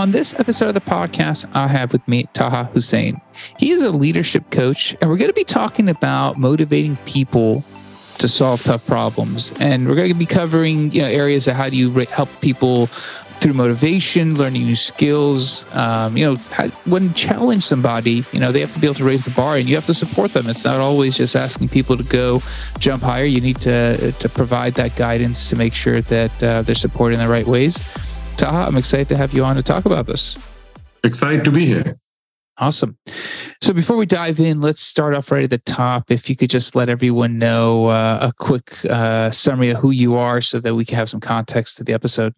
On 0.00 0.12
this 0.12 0.32
episode 0.40 0.68
of 0.68 0.72
the 0.72 0.80
podcast, 0.80 1.46
I 1.52 1.68
have 1.68 1.92
with 1.92 2.08
me 2.08 2.26
Taha 2.32 2.70
Hussain. 2.72 3.20
He 3.58 3.70
is 3.70 3.82
a 3.82 3.90
leadership 3.90 4.50
coach, 4.50 4.96
and 4.98 5.10
we're 5.10 5.18
going 5.18 5.28
to 5.28 5.34
be 5.34 5.44
talking 5.44 5.90
about 5.90 6.38
motivating 6.38 6.96
people 7.04 7.62
to 8.16 8.26
solve 8.26 8.62
tough 8.62 8.86
problems. 8.86 9.52
And 9.60 9.86
we're 9.86 9.96
going 9.96 10.10
to 10.10 10.18
be 10.18 10.24
covering, 10.24 10.90
you 10.90 11.02
know, 11.02 11.08
areas 11.08 11.46
of 11.48 11.56
how 11.56 11.68
do 11.68 11.76
you 11.76 11.90
help 11.90 12.30
people 12.40 12.86
through 12.86 13.52
motivation, 13.52 14.36
learning 14.36 14.62
new 14.62 14.74
skills. 14.74 15.66
Um, 15.76 16.16
you 16.16 16.24
know, 16.24 16.36
how, 16.50 16.68
when 16.86 17.12
challenge 17.12 17.64
somebody, 17.64 18.24
you 18.32 18.40
know, 18.40 18.52
they 18.52 18.60
have 18.60 18.72
to 18.72 18.80
be 18.80 18.86
able 18.86 18.94
to 18.94 19.04
raise 19.04 19.24
the 19.24 19.32
bar, 19.32 19.56
and 19.56 19.68
you 19.68 19.74
have 19.74 19.84
to 19.84 19.94
support 19.94 20.32
them. 20.32 20.48
It's 20.48 20.64
not 20.64 20.80
always 20.80 21.14
just 21.14 21.36
asking 21.36 21.68
people 21.68 21.98
to 21.98 22.04
go 22.04 22.40
jump 22.78 23.02
higher. 23.02 23.24
You 23.24 23.42
need 23.42 23.60
to 23.60 24.12
to 24.12 24.28
provide 24.30 24.72
that 24.76 24.96
guidance 24.96 25.50
to 25.50 25.56
make 25.56 25.74
sure 25.74 26.00
that 26.00 26.42
uh, 26.42 26.62
they're 26.62 26.74
supported 26.74 27.16
in 27.16 27.20
the 27.20 27.28
right 27.28 27.46
ways. 27.46 27.78
Taha, 28.40 28.68
I'm 28.68 28.76
excited 28.78 29.06
to 29.10 29.18
have 29.18 29.34
you 29.34 29.44
on 29.44 29.56
to 29.56 29.62
talk 29.62 29.84
about 29.84 30.06
this. 30.06 30.38
Excited 31.04 31.44
to 31.44 31.50
be 31.50 31.66
here. 31.66 31.94
Awesome. 32.56 32.96
So 33.62 33.74
before 33.74 33.98
we 33.98 34.06
dive 34.06 34.40
in, 34.40 34.62
let's 34.62 34.80
start 34.80 35.14
off 35.14 35.30
right 35.30 35.44
at 35.44 35.50
the 35.50 35.58
top. 35.58 36.10
If 36.10 36.30
you 36.30 36.36
could 36.36 36.48
just 36.48 36.74
let 36.74 36.88
everyone 36.88 37.38
know 37.38 37.88
uh, 37.88 38.18
a 38.22 38.32
quick 38.32 38.72
uh, 38.88 39.30
summary 39.30 39.68
of 39.70 39.76
who 39.76 39.90
you 39.90 40.16
are 40.16 40.40
so 40.40 40.58
that 40.58 40.74
we 40.74 40.86
can 40.86 40.96
have 40.96 41.10
some 41.10 41.20
context 41.20 41.76
to 41.76 41.84
the 41.84 41.92
episode. 41.92 42.32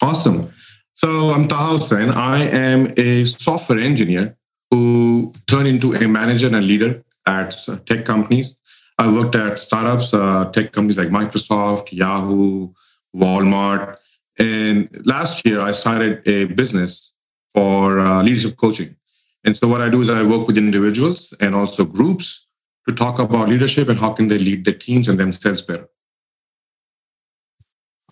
Awesome. 0.00 0.52
So 0.92 1.30
I'm 1.30 1.48
Taha 1.48 1.74
Hussain. 1.74 2.10
I 2.10 2.44
am 2.44 2.88
a 2.96 3.24
software 3.24 3.80
engineer 3.80 4.36
who 4.70 5.32
turned 5.48 5.66
into 5.66 5.92
a 5.94 6.06
manager 6.06 6.46
and 6.46 6.64
leader 6.64 7.02
at 7.26 7.56
tech 7.86 8.04
companies. 8.04 8.60
I 8.96 9.12
worked 9.12 9.34
at 9.34 9.58
startups, 9.58 10.14
uh, 10.14 10.50
tech 10.52 10.70
companies 10.70 10.98
like 10.98 11.08
Microsoft, 11.08 11.90
Yahoo, 11.90 12.72
Walmart. 13.12 13.96
And 14.38 14.88
last 15.06 15.46
year, 15.46 15.60
I 15.60 15.72
started 15.72 16.26
a 16.26 16.44
business 16.44 17.12
for 17.54 17.98
uh, 17.98 18.22
leadership 18.22 18.56
coaching. 18.56 18.96
And 19.44 19.56
so 19.56 19.68
what 19.68 19.80
I 19.80 19.88
do 19.88 20.00
is 20.02 20.10
I 20.10 20.22
work 20.22 20.46
with 20.46 20.58
individuals 20.58 21.34
and 21.40 21.54
also 21.54 21.84
groups 21.84 22.46
to 22.88 22.94
talk 22.94 23.18
about 23.18 23.48
leadership 23.48 23.88
and 23.88 23.98
how 23.98 24.12
can 24.12 24.28
they 24.28 24.38
lead 24.38 24.64
their 24.64 24.74
teams 24.74 25.08
and 25.08 25.18
themselves 25.18 25.62
better. 25.62 25.88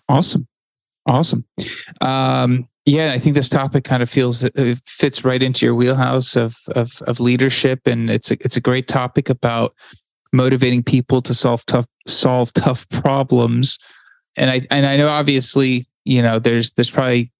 Awesome. 0.07 0.47
Awesome. 1.05 1.45
Um, 2.01 2.67
yeah, 2.85 3.11
I 3.13 3.19
think 3.19 3.35
this 3.35 3.49
topic 3.49 3.83
kind 3.83 4.03
of 4.03 4.09
feels 4.09 4.43
it 4.43 4.79
fits 4.85 5.23
right 5.23 5.41
into 5.41 5.65
your 5.65 5.75
wheelhouse 5.75 6.35
of, 6.35 6.55
of 6.75 7.01
of 7.07 7.19
leadership, 7.19 7.87
and 7.87 8.11
it's 8.11 8.29
a 8.29 8.37
it's 8.41 8.57
a 8.57 8.61
great 8.61 8.87
topic 8.87 9.29
about 9.29 9.73
motivating 10.31 10.83
people 10.83 11.21
to 11.23 11.33
solve 11.33 11.65
tough 11.65 11.87
solve 12.07 12.53
tough 12.53 12.87
problems. 12.89 13.79
And 14.37 14.51
I 14.51 14.61
and 14.69 14.85
I 14.85 14.97
know 14.97 15.09
obviously 15.09 15.85
you 16.05 16.21
know 16.21 16.39
there's 16.39 16.71
there's 16.73 16.91
probably 16.91 17.31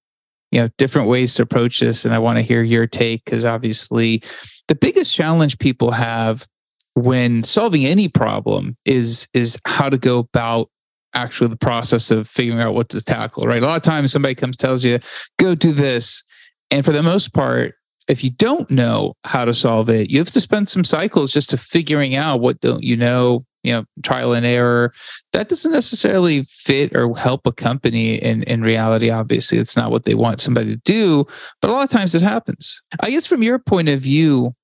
you 0.50 0.60
know 0.60 0.68
different 0.78 1.08
ways 1.08 1.34
to 1.34 1.42
approach 1.42 1.80
this, 1.80 2.04
and 2.04 2.14
I 2.14 2.18
want 2.18 2.38
to 2.38 2.42
hear 2.42 2.62
your 2.62 2.86
take 2.86 3.24
because 3.24 3.44
obviously 3.44 4.22
the 4.68 4.74
biggest 4.74 5.14
challenge 5.14 5.58
people 5.58 5.92
have 5.92 6.46
when 6.94 7.42
solving 7.44 7.84
any 7.84 8.08
problem 8.08 8.76
is 8.84 9.28
is 9.34 9.58
how 9.66 9.88
to 9.88 9.98
go 9.98 10.18
about 10.18 10.70
actually 11.14 11.48
the 11.48 11.56
process 11.56 12.10
of 12.10 12.28
figuring 12.28 12.60
out 12.60 12.74
what 12.74 12.88
to 12.90 13.02
tackle, 13.02 13.44
right? 13.44 13.62
A 13.62 13.66
lot 13.66 13.76
of 13.76 13.82
times 13.82 14.12
somebody 14.12 14.34
comes 14.34 14.56
tells 14.56 14.84
you, 14.84 14.98
go 15.38 15.54
do 15.54 15.72
this. 15.72 16.22
And 16.70 16.84
for 16.84 16.92
the 16.92 17.02
most 17.02 17.32
part, 17.32 17.74
if 18.08 18.22
you 18.22 18.30
don't 18.30 18.70
know 18.70 19.14
how 19.24 19.44
to 19.44 19.54
solve 19.54 19.88
it, 19.88 20.10
you 20.10 20.18
have 20.18 20.30
to 20.30 20.40
spend 20.40 20.68
some 20.68 20.84
cycles 20.84 21.32
just 21.32 21.50
to 21.50 21.56
figuring 21.56 22.14
out 22.14 22.40
what 22.40 22.60
don't 22.60 22.84
you 22.84 22.96
know, 22.96 23.40
you 23.66 23.72
know, 23.72 23.84
trial 24.02 24.32
and 24.32 24.46
error. 24.46 24.92
That 25.32 25.48
doesn't 25.48 25.72
necessarily 25.72 26.44
fit 26.44 26.94
or 26.94 27.16
help 27.16 27.46
a 27.46 27.52
company 27.52 28.14
in, 28.14 28.42
in 28.44 28.62
reality. 28.62 29.10
Obviously, 29.10 29.58
it's 29.58 29.76
not 29.76 29.90
what 29.90 30.04
they 30.04 30.14
want 30.14 30.40
somebody 30.40 30.76
to 30.76 30.82
do, 30.84 31.26
but 31.60 31.70
a 31.70 31.72
lot 31.72 31.84
of 31.84 31.90
times 31.90 32.14
it 32.14 32.22
happens. 32.22 32.82
I 33.00 33.10
guess 33.10 33.26
from 33.26 33.42
your 33.42 33.58
point 33.58 33.88
of 33.88 34.00
view, 34.00 34.54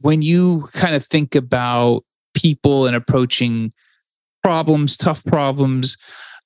when 0.00 0.22
you 0.22 0.68
kind 0.72 0.94
of 0.94 1.04
think 1.04 1.34
about 1.34 2.04
people 2.34 2.86
and 2.86 2.96
approaching 2.96 3.72
problems, 4.42 4.96
tough 4.96 5.24
problems. 5.24 5.96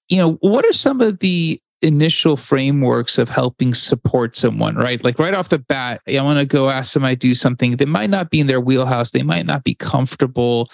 You 0.08 0.18
know, 0.18 0.32
what 0.40 0.64
are 0.64 0.72
some 0.72 1.00
of 1.00 1.18
the 1.18 1.60
initial 1.82 2.36
frameworks 2.36 3.18
of 3.18 3.28
helping 3.28 3.74
support 3.74 4.34
someone, 4.34 4.76
right? 4.76 5.02
Like 5.04 5.18
right 5.18 5.34
off 5.34 5.50
the 5.50 5.58
bat, 5.58 6.00
I 6.08 6.20
want 6.22 6.38
to 6.38 6.46
go 6.46 6.70
ask 6.70 6.92
somebody 6.92 7.16
to 7.16 7.20
do 7.20 7.34
something 7.34 7.76
that 7.76 7.88
might 7.88 8.10
not 8.10 8.30
be 8.30 8.40
in 8.40 8.46
their 8.46 8.60
wheelhouse. 8.60 9.10
They 9.10 9.22
might 9.22 9.46
not 9.46 9.64
be 9.64 9.74
comfortable. 9.74 10.70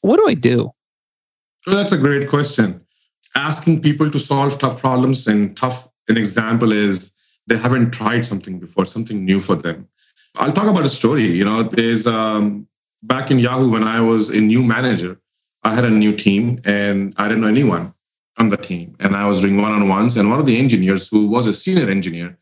What 0.00 0.16
do 0.16 0.28
I 0.28 0.34
do? 0.34 0.70
That's 1.66 1.92
a 1.92 1.98
great 1.98 2.28
question. 2.28 2.80
Asking 3.36 3.82
people 3.82 4.10
to 4.10 4.18
solve 4.18 4.58
tough 4.58 4.80
problems 4.80 5.26
and 5.26 5.56
tough, 5.56 5.88
an 6.08 6.16
example 6.16 6.72
is 6.72 7.12
they 7.46 7.56
haven't 7.56 7.92
tried 7.92 8.24
something 8.24 8.58
before, 8.58 8.84
something 8.84 9.24
new 9.24 9.40
for 9.40 9.54
them. 9.54 9.88
I'll 10.36 10.52
talk 10.52 10.68
about 10.68 10.84
a 10.84 10.88
story. 10.88 11.26
You 11.26 11.44
know, 11.44 11.62
there's 11.62 12.06
um, 12.06 12.68
back 13.02 13.30
in 13.30 13.38
Yahoo 13.38 13.70
when 13.70 13.84
I 13.84 14.00
was 14.00 14.30
a 14.30 14.40
new 14.40 14.62
manager, 14.62 15.18
I 15.62 15.74
had 15.74 15.84
a 15.84 15.90
new 15.90 16.14
team 16.14 16.60
and 16.64 17.14
I 17.16 17.28
didn't 17.28 17.42
know 17.42 17.48
anyone 17.48 17.94
on 18.38 18.48
the 18.48 18.56
team. 18.56 18.96
And 19.00 19.16
I 19.16 19.26
was 19.26 19.42
doing 19.42 19.60
one 19.60 19.72
on 19.72 19.88
ones. 19.88 20.16
And 20.16 20.30
one 20.30 20.38
of 20.38 20.46
the 20.46 20.58
engineers, 20.58 21.08
who 21.08 21.26
was 21.26 21.46
a 21.46 21.52
senior 21.52 21.88
engineer, 21.88 22.38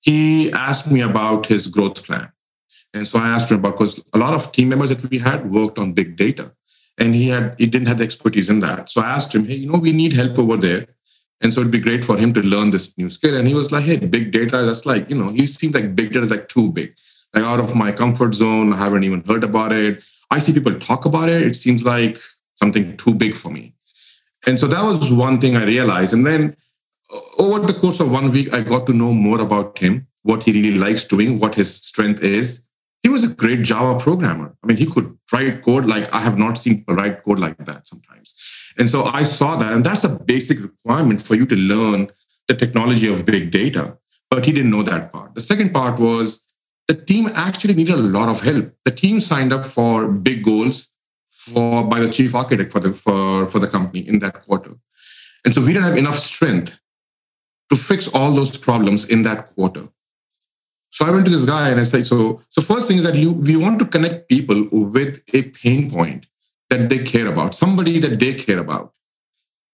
he 0.00 0.52
asked 0.52 0.90
me 0.90 1.00
about 1.00 1.46
his 1.46 1.68
growth 1.68 2.04
plan. 2.04 2.30
And 2.92 3.06
so 3.06 3.18
I 3.18 3.28
asked 3.28 3.50
him 3.50 3.58
about 3.58 3.74
because 3.74 4.02
a 4.14 4.18
lot 4.18 4.34
of 4.34 4.52
team 4.52 4.70
members 4.70 4.90
that 4.90 5.10
we 5.10 5.18
had 5.18 5.50
worked 5.50 5.78
on 5.78 5.92
big 5.92 6.16
data. 6.16 6.52
And 6.98 7.14
he 7.14 7.28
had 7.28 7.54
he 7.58 7.66
didn't 7.66 7.88
have 7.88 7.98
the 7.98 8.04
expertise 8.04 8.48
in 8.48 8.60
that. 8.60 8.90
So 8.90 9.00
I 9.02 9.10
asked 9.10 9.34
him, 9.34 9.46
hey, 9.46 9.56
you 9.56 9.70
know, 9.70 9.78
we 9.78 9.92
need 9.92 10.12
help 10.12 10.38
over 10.38 10.56
there. 10.56 10.86
And 11.40 11.52
so 11.52 11.60
it'd 11.60 11.72
be 11.72 11.80
great 11.80 12.04
for 12.04 12.16
him 12.16 12.32
to 12.32 12.40
learn 12.40 12.70
this 12.70 12.96
new 12.96 13.10
skill. 13.10 13.36
And 13.36 13.46
he 13.46 13.54
was 13.54 13.70
like, 13.70 13.84
hey, 13.84 13.98
big 13.98 14.32
data, 14.32 14.62
that's 14.62 14.86
like, 14.86 15.10
you 15.10 15.16
know, 15.16 15.30
he 15.30 15.46
seemed 15.46 15.74
like 15.74 15.94
big 15.94 16.08
data 16.08 16.20
is 16.20 16.30
like 16.30 16.48
too 16.48 16.72
big. 16.72 16.94
Like 17.34 17.44
out 17.44 17.60
of 17.60 17.76
my 17.76 17.92
comfort 17.92 18.34
zone. 18.34 18.72
I 18.72 18.78
haven't 18.78 19.04
even 19.04 19.22
heard 19.22 19.44
about 19.44 19.72
it. 19.72 20.02
I 20.30 20.38
see 20.38 20.52
people 20.52 20.74
talk 20.74 21.04
about 21.04 21.28
it. 21.28 21.42
It 21.42 21.56
seems 21.56 21.84
like 21.84 22.18
something 22.54 22.96
too 22.96 23.14
big 23.14 23.36
for 23.36 23.50
me. 23.50 23.74
And 24.46 24.58
so 24.58 24.66
that 24.68 24.82
was 24.82 25.12
one 25.12 25.40
thing 25.40 25.56
I 25.56 25.64
realized. 25.64 26.14
And 26.14 26.26
then 26.26 26.56
uh, 27.12 27.42
over 27.42 27.60
the 27.60 27.74
course 27.74 28.00
of 28.00 28.10
one 28.10 28.30
week, 28.30 28.54
I 28.54 28.62
got 28.62 28.86
to 28.86 28.92
know 28.92 29.12
more 29.12 29.40
about 29.40 29.78
him, 29.78 30.06
what 30.22 30.44
he 30.44 30.52
really 30.52 30.78
likes 30.78 31.04
doing, 31.04 31.38
what 31.38 31.54
his 31.54 31.74
strength 31.74 32.22
is. 32.22 32.65
He 33.06 33.12
was 33.12 33.22
a 33.22 33.32
great 33.32 33.62
Java 33.62 34.00
programmer. 34.00 34.56
I 34.64 34.66
mean, 34.66 34.78
he 34.78 34.84
could 34.84 35.16
write 35.32 35.62
code 35.62 35.84
like 35.84 36.12
I 36.12 36.18
have 36.22 36.36
not 36.36 36.58
seen 36.58 36.84
write 36.88 37.22
code 37.22 37.38
like 37.38 37.56
that 37.58 37.86
sometimes. 37.86 38.34
And 38.78 38.90
so 38.90 39.04
I 39.04 39.22
saw 39.22 39.54
that, 39.54 39.72
and 39.72 39.84
that's 39.84 40.02
a 40.02 40.18
basic 40.18 40.60
requirement 40.60 41.22
for 41.22 41.36
you 41.36 41.46
to 41.46 41.54
learn 41.54 42.10
the 42.48 42.54
technology 42.54 43.06
of 43.08 43.24
big 43.24 43.52
data. 43.52 43.96
But 44.28 44.44
he 44.44 44.50
didn't 44.50 44.72
know 44.72 44.82
that 44.82 45.12
part. 45.12 45.36
The 45.36 45.40
second 45.40 45.72
part 45.72 46.00
was 46.00 46.44
the 46.88 46.96
team 46.96 47.30
actually 47.36 47.74
needed 47.74 47.94
a 47.94 48.08
lot 48.18 48.28
of 48.28 48.40
help. 48.40 48.72
The 48.84 48.90
team 48.90 49.20
signed 49.20 49.52
up 49.52 49.64
for 49.64 50.08
big 50.08 50.42
goals 50.42 50.92
for 51.28 51.84
by 51.84 52.00
the 52.00 52.08
chief 52.08 52.34
architect 52.34 52.72
for 52.72 52.80
the 52.80 52.92
for, 52.92 53.46
for 53.46 53.60
the 53.60 53.68
company 53.68 54.00
in 54.00 54.18
that 54.18 54.42
quarter. 54.44 54.72
And 55.44 55.54
so 55.54 55.60
we 55.60 55.68
didn't 55.74 55.84
have 55.84 55.96
enough 55.96 56.18
strength 56.18 56.80
to 57.70 57.76
fix 57.76 58.12
all 58.12 58.32
those 58.32 58.56
problems 58.56 59.08
in 59.08 59.22
that 59.22 59.50
quarter. 59.54 59.90
So 60.96 61.04
I 61.04 61.10
went 61.10 61.26
to 61.26 61.30
this 61.30 61.44
guy 61.44 61.68
and 61.68 61.78
I 61.78 61.82
said, 61.82 62.06
so 62.06 62.40
so 62.48 62.62
first 62.62 62.88
thing 62.88 62.96
is 62.96 63.04
that 63.04 63.16
you 63.16 63.32
we 63.32 63.54
want 63.54 63.78
to 63.80 63.84
connect 63.84 64.30
people 64.30 64.66
with 64.72 65.22
a 65.34 65.42
pain 65.42 65.90
point 65.90 66.26
that 66.70 66.88
they 66.88 67.00
care 67.00 67.26
about, 67.26 67.54
somebody 67.54 67.98
that 67.98 68.18
they 68.18 68.32
care 68.32 68.60
about. 68.60 68.94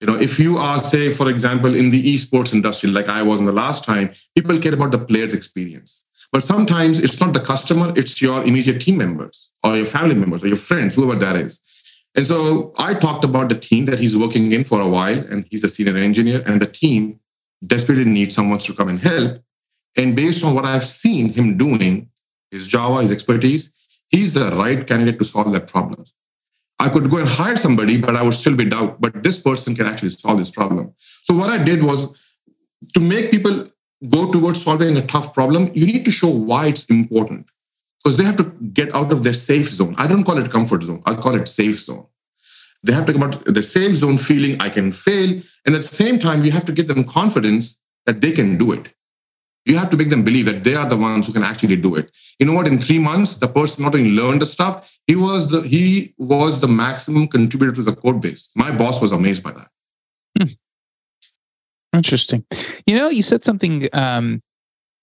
You 0.00 0.08
know, 0.08 0.16
if 0.16 0.40
you 0.40 0.58
are, 0.58 0.82
say, 0.82 1.10
for 1.10 1.28
example, 1.30 1.76
in 1.76 1.90
the 1.90 2.02
esports 2.12 2.52
industry, 2.52 2.90
like 2.90 3.08
I 3.08 3.22
was 3.22 3.38
in 3.38 3.46
the 3.46 3.52
last 3.52 3.84
time, 3.84 4.10
people 4.36 4.58
care 4.58 4.74
about 4.74 4.90
the 4.90 4.98
player's 4.98 5.32
experience. 5.32 6.04
But 6.32 6.42
sometimes 6.42 6.98
it's 6.98 7.20
not 7.20 7.34
the 7.34 7.44
customer, 7.52 7.92
it's 7.94 8.20
your 8.20 8.42
immediate 8.42 8.80
team 8.80 8.98
members 8.98 9.52
or 9.62 9.76
your 9.76 9.86
family 9.86 10.16
members 10.16 10.42
or 10.42 10.48
your 10.48 10.56
friends, 10.56 10.96
whoever 10.96 11.14
that 11.20 11.36
is. 11.36 11.60
And 12.16 12.26
so 12.26 12.72
I 12.78 12.94
talked 12.94 13.24
about 13.24 13.48
the 13.48 13.60
team 13.68 13.84
that 13.84 14.00
he's 14.00 14.16
working 14.16 14.50
in 14.50 14.64
for 14.64 14.80
a 14.80 14.88
while, 14.88 15.20
and 15.30 15.46
he's 15.48 15.62
a 15.62 15.68
senior 15.68 15.96
engineer, 15.96 16.42
and 16.44 16.60
the 16.60 16.66
team 16.66 17.20
desperately 17.64 18.06
needs 18.06 18.34
someone 18.34 18.58
to 18.58 18.74
come 18.74 18.88
and 18.88 18.98
help. 18.98 19.38
And 19.96 20.16
based 20.16 20.44
on 20.44 20.54
what 20.54 20.64
I've 20.64 20.84
seen 20.84 21.32
him 21.32 21.56
doing, 21.56 22.10
his 22.50 22.68
Java, 22.68 23.02
his 23.02 23.12
expertise, 23.12 23.72
he's 24.08 24.34
the 24.34 24.50
right 24.52 24.86
candidate 24.86 25.18
to 25.18 25.24
solve 25.24 25.52
that 25.52 25.66
problem. 25.66 26.04
I 26.78 26.88
could 26.88 27.10
go 27.10 27.18
and 27.18 27.28
hire 27.28 27.56
somebody, 27.56 27.96
but 27.96 28.16
I 28.16 28.22
would 28.22 28.34
still 28.34 28.56
be 28.56 28.64
doubt. 28.64 29.00
But 29.00 29.22
this 29.22 29.38
person 29.38 29.74
can 29.74 29.86
actually 29.86 30.10
solve 30.10 30.38
this 30.38 30.50
problem. 30.50 30.94
So 31.22 31.34
what 31.34 31.50
I 31.50 31.62
did 31.62 31.82
was 31.82 32.18
to 32.94 33.00
make 33.00 33.30
people 33.30 33.64
go 34.08 34.30
towards 34.30 34.62
solving 34.62 34.96
a 34.96 35.06
tough 35.06 35.32
problem, 35.32 35.70
you 35.74 35.86
need 35.86 36.04
to 36.04 36.10
show 36.10 36.28
why 36.28 36.66
it's 36.66 36.84
important 36.86 37.46
because 38.02 38.18
they 38.18 38.24
have 38.24 38.36
to 38.36 38.44
get 38.72 38.92
out 38.94 39.12
of 39.12 39.22
their 39.22 39.32
safe 39.32 39.68
zone. 39.68 39.94
I 39.96 40.06
don't 40.06 40.24
call 40.24 40.38
it 40.38 40.50
comfort 40.50 40.82
zone, 40.82 41.02
I 41.06 41.14
call 41.14 41.34
it 41.36 41.46
safe 41.46 41.80
zone. 41.80 42.06
They 42.82 42.92
have 42.92 43.06
to 43.06 43.12
come 43.12 43.22
out 43.22 43.44
the 43.44 43.62
safe 43.62 43.94
zone 43.94 44.18
feeling 44.18 44.60
I 44.60 44.68
can 44.68 44.90
fail. 44.90 45.40
And 45.64 45.74
at 45.74 45.82
the 45.82 45.82
same 45.82 46.18
time, 46.18 46.44
you 46.44 46.50
have 46.50 46.64
to 46.64 46.72
give 46.72 46.88
them 46.88 47.04
confidence 47.04 47.80
that 48.06 48.20
they 48.20 48.32
can 48.32 48.58
do 48.58 48.72
it. 48.72 48.92
You 49.64 49.78
have 49.78 49.90
to 49.90 49.96
make 49.96 50.10
them 50.10 50.24
believe 50.24 50.46
that 50.46 50.64
they 50.64 50.74
are 50.74 50.88
the 50.88 50.96
ones 50.96 51.26
who 51.26 51.32
can 51.32 51.44
actually 51.44 51.76
do 51.76 51.94
it. 51.94 52.10
You 52.38 52.46
know 52.46 52.52
what? 52.52 52.66
In 52.66 52.78
three 52.78 52.98
months, 52.98 53.36
the 53.36 53.46
person 53.46 53.84
not 53.84 53.94
only 53.94 54.10
learned 54.10 54.42
the 54.42 54.46
stuff, 54.46 54.98
he 55.06 55.14
was 55.14 55.50
the 55.50 55.62
he 55.62 56.14
was 56.18 56.60
the 56.60 56.68
maximum 56.68 57.28
contributor 57.28 57.72
to 57.72 57.82
the 57.82 57.94
code 57.94 58.20
base. 58.20 58.50
My 58.56 58.72
boss 58.72 59.00
was 59.00 59.12
amazed 59.12 59.42
by 59.42 59.52
that. 59.52 59.68
Hmm. 60.38 60.52
Interesting. 61.92 62.44
You 62.86 62.96
know, 62.96 63.08
you 63.08 63.22
said 63.22 63.44
something 63.44 63.88
um, 63.92 64.42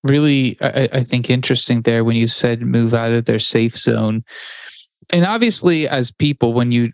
really, 0.03 0.57
I, 0.61 0.89
I 0.93 1.03
think, 1.03 1.29
interesting 1.29 1.81
there 1.81 2.03
when 2.03 2.15
you 2.15 2.27
said 2.27 2.61
move 2.61 2.93
out 2.93 3.11
of 3.11 3.25
their 3.25 3.39
safe 3.39 3.77
zone. 3.77 4.23
And 5.11 5.25
obviously, 5.25 5.87
as 5.87 6.11
people, 6.11 6.53
when 6.53 6.71
you 6.71 6.91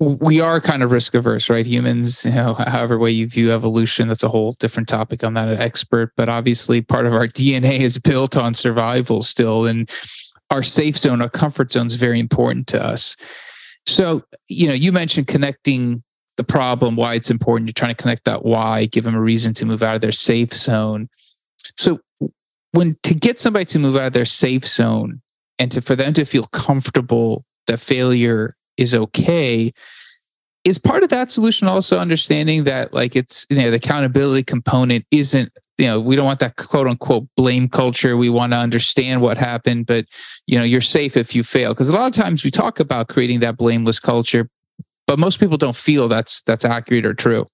we 0.00 0.40
are 0.40 0.60
kind 0.60 0.82
of 0.82 0.90
risk 0.90 1.14
averse, 1.14 1.48
right? 1.48 1.64
Humans, 1.64 2.24
you 2.24 2.32
know, 2.32 2.54
however 2.54 2.98
way 2.98 3.12
you 3.12 3.28
view 3.28 3.52
evolution, 3.52 4.08
that's 4.08 4.24
a 4.24 4.28
whole 4.28 4.52
different 4.54 4.88
topic. 4.88 5.22
I'm 5.22 5.32
not 5.32 5.48
an 5.48 5.58
expert, 5.58 6.12
but 6.16 6.28
obviously 6.28 6.80
part 6.80 7.06
of 7.06 7.14
our 7.14 7.28
DNA 7.28 7.78
is 7.78 7.98
built 7.98 8.36
on 8.36 8.54
survival 8.54 9.22
still. 9.22 9.64
And 9.64 9.90
our 10.50 10.62
safe 10.62 10.98
zone, 10.98 11.22
our 11.22 11.28
comfort 11.28 11.72
zone 11.72 11.86
is 11.86 11.94
very 11.94 12.18
important 12.18 12.66
to 12.68 12.82
us. 12.82 13.16
So, 13.86 14.24
you 14.48 14.66
know, 14.66 14.74
you 14.74 14.90
mentioned 14.90 15.28
connecting 15.28 16.02
the 16.36 16.44
problem, 16.44 16.96
why 16.96 17.14
it's 17.14 17.30
important. 17.30 17.68
You're 17.68 17.74
trying 17.74 17.94
to 17.94 18.02
connect 18.02 18.24
that 18.24 18.44
why, 18.44 18.86
give 18.86 19.04
them 19.04 19.14
a 19.14 19.20
reason 19.20 19.54
to 19.54 19.64
move 19.64 19.82
out 19.82 19.94
of 19.94 20.00
their 20.00 20.12
safe 20.12 20.52
zone. 20.52 21.08
So, 21.76 22.00
when 22.72 22.98
to 23.04 23.14
get 23.14 23.38
somebody 23.38 23.64
to 23.66 23.78
move 23.78 23.96
out 23.96 24.08
of 24.08 24.12
their 24.12 24.24
safe 24.24 24.66
zone 24.66 25.22
and 25.58 25.70
to 25.72 25.80
for 25.80 25.96
them 25.96 26.12
to 26.14 26.24
feel 26.24 26.46
comfortable 26.48 27.44
that 27.68 27.78
failure 27.78 28.56
is 28.76 28.94
okay, 28.94 29.72
is 30.64 30.78
part 30.78 31.04
of 31.04 31.10
that 31.10 31.30
solution 31.30 31.68
also 31.68 31.98
understanding 31.98 32.64
that 32.64 32.92
like 32.92 33.14
it's 33.14 33.46
you 33.48 33.56
know 33.56 33.70
the 33.70 33.76
accountability 33.76 34.42
component 34.42 35.06
isn't 35.10 35.52
you 35.78 35.86
know 35.86 36.00
we 36.00 36.16
don't 36.16 36.26
want 36.26 36.40
that 36.40 36.56
quote 36.56 36.88
unquote 36.88 37.26
blame 37.36 37.68
culture. 37.68 38.16
We 38.16 38.28
want 38.28 38.52
to 38.52 38.58
understand 38.58 39.20
what 39.20 39.38
happened 39.38 39.86
but 39.86 40.06
you 40.46 40.58
know 40.58 40.64
you're 40.64 40.80
safe 40.80 41.16
if 41.16 41.34
you 41.34 41.42
fail. 41.42 41.72
Because 41.72 41.88
a 41.88 41.92
lot 41.92 42.06
of 42.06 42.20
times 42.20 42.44
we 42.44 42.50
talk 42.50 42.80
about 42.80 43.08
creating 43.08 43.40
that 43.40 43.56
blameless 43.56 44.00
culture 44.00 44.48
but 45.06 45.18
most 45.20 45.38
people 45.38 45.56
don't 45.56 45.76
feel 45.76 46.08
that's 46.08 46.42
that's 46.42 46.64
accurate 46.64 47.06
or 47.06 47.14
true. 47.14 47.48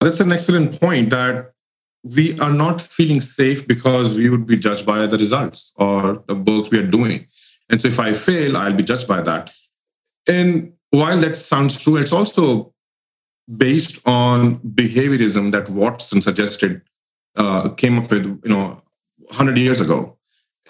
That's 0.00 0.20
an 0.20 0.32
excellent 0.32 0.80
point 0.80 1.10
that 1.10 1.52
we 2.02 2.38
are 2.40 2.52
not 2.52 2.80
feeling 2.80 3.20
safe 3.20 3.68
because 3.68 4.16
we 4.16 4.28
would 4.28 4.46
be 4.46 4.56
judged 4.56 4.84
by 4.84 5.06
the 5.06 5.16
results 5.16 5.72
or 5.76 6.24
the 6.26 6.34
work 6.34 6.72
we 6.72 6.78
are 6.78 6.86
doing. 6.86 7.26
And 7.70 7.80
so 7.80 7.88
if 7.88 7.98
i 7.98 8.12
fail 8.12 8.56
i'll 8.56 8.74
be 8.74 8.82
judged 8.82 9.08
by 9.08 9.22
that 9.22 9.50
and 10.28 10.72
while 10.90 11.18
that 11.18 11.36
sounds 11.36 11.82
true 11.82 11.96
it's 11.96 12.12
also 12.12 12.72
based 13.56 14.06
on 14.06 14.58
behaviorism 14.58 15.50
that 15.52 15.68
watson 15.68 16.20
suggested 16.20 16.82
uh, 17.36 17.68
came 17.70 17.98
up 17.98 18.10
with 18.10 18.24
you 18.44 18.50
know 18.50 18.82
100 19.18 19.56
years 19.56 19.80
ago 19.80 20.16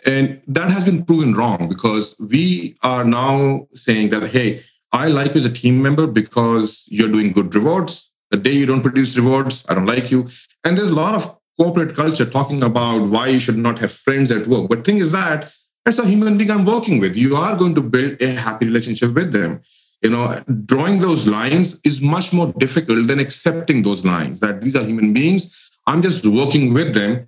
and 0.06 0.40
that 0.46 0.70
has 0.70 0.84
been 0.84 1.04
proven 1.04 1.34
wrong 1.34 1.68
because 1.68 2.16
we 2.18 2.76
are 2.82 3.04
now 3.04 3.66
saying 3.74 4.08
that 4.08 4.28
hey 4.30 4.62
I 4.92 5.08
like 5.08 5.34
you 5.34 5.38
as 5.38 5.46
a 5.46 5.52
team 5.52 5.82
member 5.82 6.06
because 6.06 6.84
you're 6.88 7.08
doing 7.08 7.32
good 7.32 7.54
rewards. 7.54 8.12
The 8.30 8.36
day 8.36 8.52
you 8.52 8.66
don't 8.66 8.82
produce 8.82 9.16
rewards, 9.16 9.64
I 9.68 9.74
don't 9.74 9.86
like 9.86 10.10
you. 10.10 10.28
And 10.64 10.76
there's 10.76 10.90
a 10.90 10.94
lot 10.94 11.14
of 11.14 11.38
corporate 11.58 11.96
culture 11.96 12.26
talking 12.26 12.62
about 12.62 13.08
why 13.08 13.28
you 13.28 13.38
should 13.38 13.56
not 13.56 13.78
have 13.78 13.92
friends 13.92 14.30
at 14.30 14.46
work. 14.46 14.68
But 14.68 14.84
thing 14.84 14.98
is 14.98 15.12
that 15.12 15.52
as 15.86 15.98
a 15.98 16.06
human 16.06 16.38
being 16.38 16.50
I'm 16.50 16.64
working 16.64 17.00
with, 17.00 17.16
you 17.16 17.34
are 17.36 17.56
going 17.56 17.74
to 17.74 17.80
build 17.80 18.20
a 18.20 18.28
happy 18.28 18.66
relationship 18.66 19.14
with 19.14 19.32
them. 19.32 19.60
You 20.02 20.10
know, 20.10 20.34
drawing 20.64 21.00
those 21.00 21.28
lines 21.28 21.80
is 21.84 22.00
much 22.00 22.32
more 22.32 22.52
difficult 22.58 23.06
than 23.06 23.20
accepting 23.20 23.82
those 23.82 24.04
lines 24.04 24.40
that 24.40 24.60
these 24.60 24.74
are 24.74 24.84
human 24.84 25.12
beings. 25.12 25.70
I'm 25.86 26.02
just 26.02 26.26
working 26.26 26.74
with 26.74 26.94
them. 26.94 27.26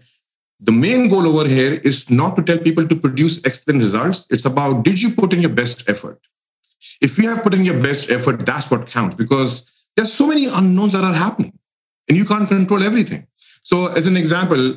The 0.60 0.72
main 0.72 1.08
goal 1.08 1.26
over 1.26 1.48
here 1.48 1.74
is 1.84 2.10
not 2.10 2.36
to 2.36 2.42
tell 2.42 2.58
people 2.58 2.88
to 2.88 2.96
produce 2.96 3.44
excellent 3.44 3.80
results. 3.80 4.26
It's 4.30 4.44
about 4.44 4.84
did 4.84 5.00
you 5.00 5.10
put 5.10 5.32
in 5.32 5.40
your 5.40 5.50
best 5.50 5.88
effort? 5.88 6.20
if 7.00 7.18
you 7.18 7.28
have 7.28 7.42
put 7.42 7.54
in 7.54 7.64
your 7.64 7.80
best 7.80 8.10
effort, 8.10 8.44
that's 8.46 8.70
what 8.70 8.86
counts 8.86 9.14
because 9.14 9.70
there's 9.96 10.12
so 10.12 10.26
many 10.26 10.46
unknowns 10.46 10.92
that 10.92 11.04
are 11.04 11.14
happening 11.14 11.56
and 12.08 12.16
you 12.16 12.24
can't 12.24 12.48
control 12.48 12.82
everything. 12.82 13.26
So, 13.62 13.86
as 13.86 14.06
an 14.06 14.16
example, 14.16 14.76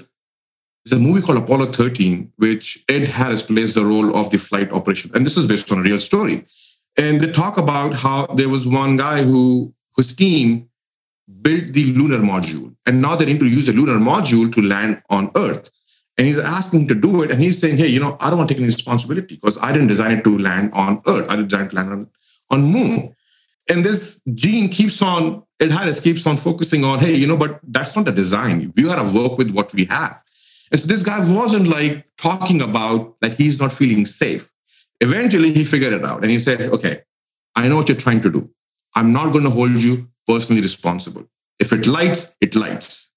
there's 0.90 1.02
a 1.02 1.04
movie 1.04 1.22
called 1.22 1.40
Apollo 1.40 1.72
13, 1.74 2.32
which 2.38 2.84
Ed 2.90 3.08
Harris 3.08 3.44
plays 3.44 3.74
the 3.74 3.86
role 3.86 4.16
of 4.16 4.30
the 4.30 4.38
flight 4.38 4.72
operation. 4.72 5.12
And 5.14 5.26
this 5.26 5.38
is 5.38 5.48
based 5.48 5.72
on 5.72 5.80
a 5.80 5.82
real 5.82 6.00
story. 6.00 6.46
And 6.98 7.20
they 7.20 7.32
talk 7.32 7.58
about 7.58 7.94
how 7.94 8.28
there 8.28 8.50
was 8.50 8.68
one 8.68 8.98
guy 8.98 9.24
who 9.24 9.74
whose 9.96 10.16
team 10.16 10.70
built 11.42 11.74
the 11.74 11.86
lunar 11.94 12.20
module. 12.20 12.76
And 12.86 13.02
now 13.02 13.16
they 13.16 13.26
need 13.26 13.40
to 13.40 13.48
use 13.48 13.68
the 13.68 13.74
lunar 13.74 14.00
module 14.00 14.52
to 14.52 14.62
land 14.62 15.02
on 15.10 15.32
Earth 15.36 15.72
and 16.18 16.26
he's 16.26 16.40
asking 16.40 16.88
to 16.88 16.96
do 16.96 17.22
it 17.22 17.32
and 17.32 17.40
he's 17.40 17.60
saying 17.60 17.78
hey 17.78 17.88
you 17.88 18.00
know 18.00 18.18
i 18.20 18.30
don't 18.30 18.40
want 18.40 18.50
to 18.50 18.54
take 18.54 18.62
any 18.62 18.68
responsibility 18.68 19.36
because 19.36 19.58
i 19.62 19.72
didn't 19.72 19.88
design 19.88 20.18
it 20.18 20.24
to 20.24 20.38
land 20.38 20.72
on 20.74 21.02
earth 21.08 21.30
i 21.30 21.36
designed 21.36 21.68
it 21.68 21.70
to 21.70 21.76
land 21.76 21.92
on, 21.92 22.10
on 22.50 22.64
moon 22.64 23.16
and 23.70 23.86
this 23.86 24.22
gene 24.34 24.68
keeps 24.70 25.02
on 25.02 25.44
ed 25.60 25.72
harris 25.72 26.00
keeps 26.00 26.26
on 26.26 26.38
focusing 26.38 26.84
on 26.84 27.00
hey 27.00 27.14
you 27.14 27.28
know 27.28 27.38
but 27.38 27.60
that's 27.68 27.96
not 27.96 28.06
the 28.06 28.12
design 28.12 28.72
we 28.76 28.84
got 28.84 28.96
to 28.96 29.18
work 29.18 29.38
with 29.38 29.52
what 29.52 29.72
we 29.74 29.86
have 29.86 30.24
and 30.72 30.82
so 30.82 30.88
this 30.88 31.04
guy 31.04 31.20
wasn't 31.32 31.68
like 31.68 32.06
talking 32.18 32.62
about 32.62 33.20
that 33.22 33.34
he's 33.34 33.60
not 33.60 33.74
feeling 33.74 34.06
safe 34.06 34.52
eventually 35.02 35.52
he 35.52 35.64
figured 35.64 35.94
it 35.94 36.06
out 36.06 36.22
and 36.22 36.32
he 36.32 36.40
said 36.40 36.62
okay 36.62 37.02
i 37.56 37.68
know 37.68 37.76
what 37.76 37.88
you're 37.90 37.98
trying 37.98 38.22
to 38.22 38.32
do 38.32 38.50
i'm 38.96 39.12
not 39.14 39.32
going 39.32 39.44
to 39.44 39.50
hold 39.50 39.72
you 39.72 40.08
personally 40.28 40.62
responsible 40.62 41.24
if 41.60 41.72
it 41.72 41.88
lights 41.88 42.36
it 42.42 42.56
lights 42.56 43.08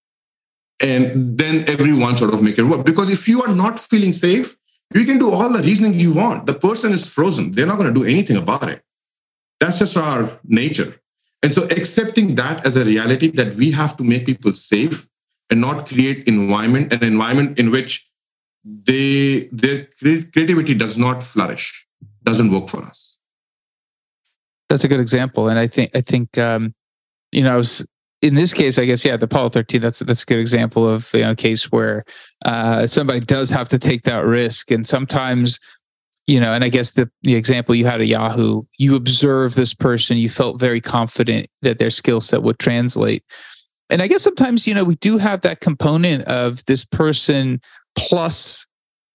and 0.81 1.37
then 1.37 1.65
everyone 1.69 2.17
sort 2.17 2.33
of 2.33 2.43
make 2.43 2.59
it 2.59 2.65
work. 2.65 2.85
Because 2.85 3.11
if 3.11 3.29
you 3.29 3.43
are 3.43 3.55
not 3.55 3.79
feeling 3.79 4.13
safe, 4.13 4.57
you 4.95 5.05
can 5.05 5.19
do 5.19 5.31
all 5.31 5.53
the 5.53 5.63
reasoning 5.63 5.95
you 5.95 6.15
want. 6.15 6.47
The 6.47 6.55
person 6.55 6.93
is 6.93 7.07
frozen. 7.07 7.53
They're 7.53 7.67
not 7.67 7.79
going 7.79 7.93
to 7.93 8.01
do 8.01 8.07
anything 8.07 8.37
about 8.37 8.69
it. 8.69 8.83
That's 9.61 9.79
just 9.79 9.97
our 9.97 10.41
nature. 10.45 10.95
And 11.43 11.55
so 11.55 11.65
accepting 11.65 12.35
that 12.37 12.67
as 12.67 12.77
a 12.77 12.85
reality 12.85 13.31
that 13.33 13.55
we 13.55 13.71
have 13.73 13.97
to 13.99 14.05
make 14.05 14.27
people 14.27 14.53
safe 14.53 15.07
and 15.51 15.61
not 15.61 15.87
create 15.87 16.27
environment, 16.29 16.93
an 16.93 17.03
environment 17.03 17.59
in 17.59 17.71
which 17.71 18.07
they 18.65 19.49
their 19.53 19.87
creativity 20.01 20.75
does 20.75 20.99
not 20.99 21.23
flourish, 21.23 21.87
doesn't 22.23 22.51
work 22.51 22.69
for 22.69 22.83
us. 22.83 23.19
That's 24.69 24.85
a 24.85 24.89
good 24.89 25.01
example. 25.01 25.49
And 25.49 25.59
I 25.59 25.67
think 25.67 25.91
I 25.95 26.01
think 26.01 26.39
um, 26.39 26.75
you 27.33 27.43
know, 27.43 27.55
I 27.55 27.57
was 27.57 27.87
in 28.23 28.35
this 28.35 28.53
case, 28.53 28.79
I 28.79 28.85
guess, 28.85 29.05
yeah, 29.05 29.17
the 29.17 29.25
Apollo 29.25 29.51
13, 29.51 29.81
that's 29.81 30.01
that's 30.01 30.23
a 30.23 30.27
good 30.27 30.39
example 30.39 30.87
of 30.87 31.11
you 31.15 31.23
know, 31.23 31.31
a 31.33 31.37
case 31.37 31.73
where 31.73 32.05
uh, 32.45 32.87
somebody 32.87 33.21
does 33.21 33.51
have 33.51 33.69
to 33.71 33.79
take 33.79 34.03
that 34.03 34.25
risk. 34.25 34.71
And 34.71 34.87
sometimes, 34.87 35.59
you 36.27 36.39
know, 36.39 36.53
and 36.53 36.63
I 36.63 36.69
guess 36.69 36.93
the, 36.93 37.11
the 37.23 37.35
example 37.35 37.75
you 37.75 37.87
had 37.87 38.01
at 38.01 38.07
Yahoo, 38.07 38.63
you 38.79 38.95
observe 38.95 39.55
this 39.55 39.73
person, 39.73 40.19
you 40.19 40.29
felt 40.29 40.61
very 40.61 40.81
confident 40.81 41.49
that 41.63 41.79
their 41.79 41.91
skill 41.91 42.21
set 42.21 42.43
would 42.43 42.59
translate. 42.59 43.25
And 43.91 44.01
I 44.01 44.07
guess 44.07 44.23
sometimes, 44.23 44.67
you 44.67 44.75
know, 44.75 44.85
we 44.85 44.97
do 44.97 45.19
have 45.19 45.41
that 45.43 45.61
component 45.61 46.25
of 46.25 46.65
this 46.67 46.85
person 46.85 47.61
plus 47.97 48.67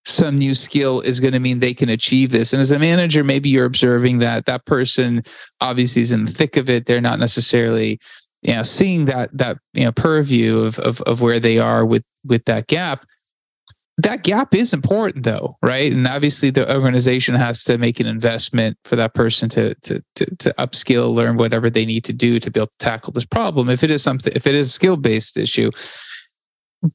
some 0.03 0.37
new 0.37 0.53
skill 0.53 1.01
is 1.01 1.19
going 1.19 1.33
to 1.33 1.39
mean 1.39 1.59
they 1.59 1.73
can 1.73 1.89
achieve 1.89 2.31
this. 2.31 2.53
And 2.53 2.61
as 2.61 2.69
a 2.69 2.77
manager, 2.77 3.23
maybe 3.23 3.49
you're 3.49 3.65
observing 3.65 4.19
that 4.19 4.45
that 4.45 4.65
person 4.65 5.23
obviously 5.61 6.03
is 6.03 6.11
in 6.11 6.25
the 6.25 6.31
thick 6.31 6.57
of 6.57 6.69
it. 6.69 6.85
They're 6.85 7.01
not 7.01 7.17
necessarily 7.17 7.99
you 8.45 8.53
know 8.53 8.63
seeing 8.63 9.05
that 9.05 9.35
that 9.35 9.57
you 9.73 9.85
know 9.85 9.91
purview 9.91 10.59
of 10.59 10.77
of, 10.79 11.01
of 11.01 11.21
where 11.21 11.39
they 11.39 11.57
are 11.57 11.85
with 11.85 12.03
with 12.23 12.45
that 12.45 12.67
gap 12.67 13.05
that 13.97 14.23
gap 14.23 14.53
is 14.53 14.73
important 14.73 15.23
though 15.23 15.57
right 15.61 15.91
and 15.91 16.07
obviously 16.07 16.49
the 16.49 16.73
organization 16.73 17.33
has 17.35 17.63
to 17.63 17.77
make 17.77 17.99
an 17.99 18.07
investment 18.07 18.77
for 18.83 18.95
that 18.95 19.13
person 19.13 19.47
to 19.49 19.73
to 19.75 20.01
to, 20.15 20.25
to 20.35 20.53
upskill 20.57 21.13
learn 21.13 21.37
whatever 21.37 21.69
they 21.69 21.85
need 21.85 22.03
to 22.03 22.13
do 22.13 22.39
to 22.39 22.51
be 22.51 22.59
able 22.59 22.67
to 22.67 22.77
tackle 22.77 23.13
this 23.13 23.25
problem 23.25 23.69
if 23.69 23.83
it 23.83 23.91
is 23.91 24.03
something 24.03 24.33
if 24.35 24.45
it 24.45 24.55
is 24.55 24.67
a 24.67 24.71
skill 24.71 24.97
based 24.97 25.37
issue 25.37 25.71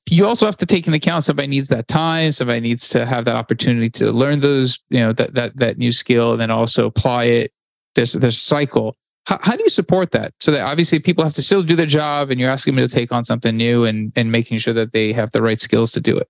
you 0.09 0.25
also 0.25 0.47
have 0.47 0.57
to 0.57 0.67
take 0.67 0.87
into 0.87 0.97
account 0.97 1.25
somebody 1.25 1.49
needs 1.49 1.69
that 1.69 1.89
time 1.89 2.33
somebody 2.33 2.61
needs 2.61 2.89
to 2.89 3.07
have 3.07 3.25
that 3.25 3.37
opportunity 3.37 3.89
to 3.89 4.13
learn 4.13 4.41
those 4.41 4.79
you 4.91 5.01
know 5.01 5.13
that 5.13 5.35
that 5.35 5.57
that 5.57 5.79
new 5.79 5.93
skill 5.93 6.33
and 6.33 6.41
then 6.41 6.51
also 6.51 6.87
apply 6.87 7.25
it 7.25 7.53
there's 7.95 8.13
there's 8.13 8.39
cycle 8.39 8.97
how, 9.27 9.39
how 9.43 9.55
do 9.55 9.63
you 9.63 9.69
support 9.69 10.13
that? 10.13 10.33
So 10.41 10.51
that 10.51 10.63
obviously 10.63 10.99
people 10.99 11.23
have 11.23 11.35
to 11.35 11.43
still 11.43 11.63
do 11.63 11.77
their 11.77 11.87
job, 11.87 12.31
and 12.31 12.41
you're 12.41 12.51
asking 12.51 12.75
them 12.75 12.89
to 12.89 12.93
take 12.93 13.13
on 13.13 13.25
something 13.25 13.57
new 13.57 13.85
and 13.85 14.13
and 14.17 14.33
making 14.33 14.59
sure 14.59 14.75
that 14.75 14.93
they 14.93 15.13
have 15.13 15.31
the 15.33 15.43
right 15.43 15.61
skills 15.61 15.93
to 15.93 16.01
do 16.01 16.17
it. 16.17 16.27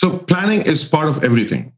So 0.00 0.16
planning 0.16 0.62
is 0.62 0.84
part 0.84 1.08
of 1.08 1.24
everything. 1.24 1.72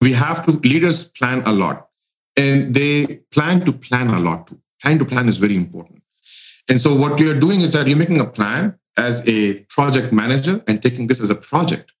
We 0.00 0.14
have 0.14 0.42
to 0.46 0.52
leaders 0.52 1.04
plan 1.04 1.42
a 1.44 1.52
lot, 1.52 1.88
and 2.34 2.72
they 2.74 3.16
plan 3.30 3.60
to 3.66 3.72
plan 3.72 4.08
a 4.08 4.18
lot 4.18 4.46
too. 4.46 4.58
Plan 4.82 4.98
to 5.00 5.04
plan 5.04 5.28
is 5.28 5.36
very 5.36 5.54
important. 5.54 6.02
And 6.70 6.80
so 6.80 6.94
what 6.94 7.20
you're 7.20 7.38
doing 7.38 7.60
is 7.60 7.74
that 7.74 7.86
you're 7.86 7.98
making 8.04 8.22
a 8.22 8.24
plan 8.38 8.78
as 8.96 9.22
a 9.28 9.64
project 9.76 10.14
manager 10.14 10.62
and 10.66 10.82
taking 10.82 11.08
this 11.08 11.20
as 11.20 11.28
a 11.28 11.34
project. 11.34 11.92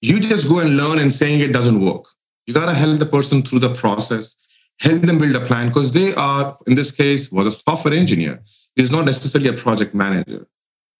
You 0.00 0.20
just 0.20 0.48
go 0.48 0.60
and 0.60 0.76
learn 0.76 1.00
and 1.00 1.12
saying 1.12 1.40
it 1.40 1.52
doesn't 1.52 1.84
work. 1.84 2.04
You 2.46 2.54
got 2.54 2.66
to 2.66 2.74
help 2.74 3.00
the 3.00 3.06
person 3.16 3.42
through 3.42 3.62
the 3.66 3.74
process 3.74 4.36
help 4.78 5.02
them 5.02 5.18
build 5.18 5.34
a 5.34 5.40
plan 5.40 5.68
because 5.68 5.92
they 5.92 6.14
are, 6.14 6.56
in 6.68 6.76
this 6.76 6.92
case, 6.92 7.32
was 7.32 7.48
a 7.48 7.50
software 7.50 7.94
engineer. 7.94 8.40
He's 8.76 8.92
not 8.92 9.06
necessarily 9.06 9.48
a 9.48 9.54
project 9.54 9.92
manager, 9.92 10.46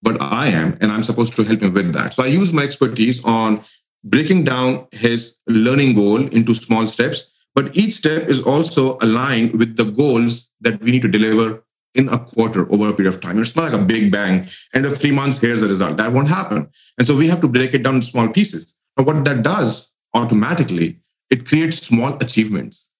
but 0.03 0.21
I 0.21 0.49
am, 0.49 0.77
and 0.81 0.91
I'm 0.91 1.05
supposed 1.05 1.37
to 1.37 1.45
help 1.45 1.63
him 1.63 1.73
with 1.73 1.93
that. 1.93 2.15
So 2.15 2.25
I 2.25 2.27
use 2.27 2.53
my 2.53 2.65
expertise 2.65 3.25
on 3.25 3.63
breaking 4.05 4.45
down 4.45 4.87
his 4.93 5.37
learning 5.47 5.95
goal 5.95 6.27
into 6.29 6.55
small 6.55 6.87
steps, 6.87 7.33
but 7.55 7.77
each 7.77 7.95
step 7.95 8.29
is 8.29 8.43
also 8.43 8.99
aligned 9.01 9.53
with 9.59 9.77
the 9.77 9.85
goals 9.85 10.51
that 10.61 10.81
we 10.81 10.93
need 10.93 11.03
to 11.03 11.09
deliver 11.09 11.65
in 11.95 12.09
a 12.09 12.19
quarter 12.19 12.71
over 12.73 12.89
a 12.89 12.93
period 12.93 13.15
of 13.15 13.21
time. 13.21 13.39
It's 13.39 13.57
not 13.57 13.73
like 13.73 13.81
a 13.81 13.85
big 13.85 14.11
bang. 14.11 14.47
End 14.75 14.85
of 14.85 14.97
three 14.99 15.13
months, 15.13 15.41
here's 15.41 15.61
the 15.61 15.69
result. 15.69 15.97
That 15.97 16.13
won't 16.13 16.29
happen. 16.29 16.69
And 16.99 17.07
so 17.07 17.17
we 17.17 17.29
have 17.29 17.41
to 17.41 17.49
break 17.49 17.73
it 17.73 17.83
down 17.85 17.97
in 17.97 18.03
small 18.03 18.29
pieces. 18.29 18.77
But 18.97 19.07
what 19.07 19.25
that 19.25 19.43
does 19.43 19.91
automatically, 20.13 20.99
it 21.31 21.47
creates 21.47 21.79
small 21.79 22.15
achievements. 22.17 22.95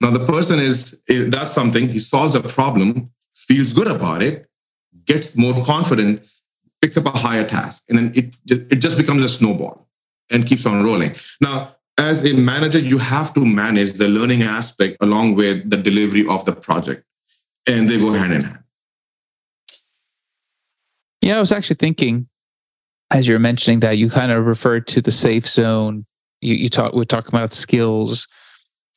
Now 0.00 0.10
the 0.10 0.24
person 0.24 0.58
is 0.58 1.02
does 1.30 1.52
something, 1.52 1.88
he 1.88 1.98
solves 1.98 2.36
a 2.36 2.42
problem, 2.42 3.10
feels 3.34 3.72
good 3.72 3.88
about 3.88 4.22
it, 4.22 4.46
gets 5.06 5.34
more 5.34 5.54
confident, 5.64 6.22
picks 6.82 6.98
up 6.98 7.06
a 7.06 7.16
higher 7.16 7.44
task, 7.44 7.84
and 7.88 7.96
then 7.98 8.12
it 8.14 8.36
it 8.46 8.76
just 8.76 8.98
becomes 8.98 9.24
a 9.24 9.28
snowball 9.28 9.85
and 10.30 10.46
keeps 10.46 10.66
on 10.66 10.84
rolling. 10.84 11.14
Now, 11.40 11.76
as 11.98 12.24
a 12.26 12.34
manager, 12.34 12.78
you 12.78 12.98
have 12.98 13.32
to 13.34 13.44
manage 13.44 13.94
the 13.94 14.08
learning 14.08 14.42
aspect 14.42 14.98
along 15.00 15.34
with 15.34 15.68
the 15.70 15.76
delivery 15.76 16.26
of 16.28 16.44
the 16.44 16.52
project, 16.52 17.04
and 17.66 17.88
they 17.88 17.98
go 17.98 18.10
hand 18.10 18.34
in 18.34 18.42
hand. 18.42 18.58
Yeah, 21.22 21.38
I 21.38 21.40
was 21.40 21.52
actually 21.52 21.76
thinking 21.76 22.28
as 23.10 23.28
you're 23.28 23.38
mentioning 23.38 23.80
that 23.80 23.98
you 23.98 24.10
kind 24.10 24.32
of 24.32 24.46
referred 24.46 24.86
to 24.88 25.00
the 25.00 25.12
safe 25.12 25.46
zone. 25.46 26.04
You, 26.40 26.54
you 26.54 26.68
talk 26.68 26.92
we're 26.92 27.04
talking 27.04 27.34
about 27.34 27.52
skills, 27.52 28.28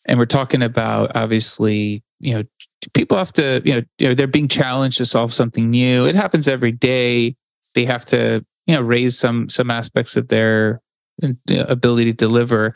and 0.08 0.20
we're 0.20 0.26
talking 0.26 0.62
about 0.62 1.16
obviously 1.16 2.04
you 2.20 2.34
know 2.34 2.44
people 2.94 3.18
have 3.18 3.34
to 3.34 3.62
you 3.64 3.76
know, 3.76 3.82
you 3.98 4.08
know 4.08 4.14
they're 4.14 4.28
being 4.28 4.48
challenged 4.48 4.98
to 4.98 5.06
solve 5.06 5.34
something 5.34 5.70
new. 5.70 6.06
It 6.06 6.16
happens 6.16 6.48
every 6.48 6.72
day. 6.72 7.36
They 7.76 7.86
have 7.86 8.06
to 8.06 8.46
you 8.68 8.76
know 8.76 8.82
raise 8.82 9.18
some 9.18 9.50
some 9.50 9.72
aspects 9.72 10.18
of 10.18 10.28
their 10.28 10.82
ability 11.50 12.06
to 12.06 12.14
deliver. 12.14 12.76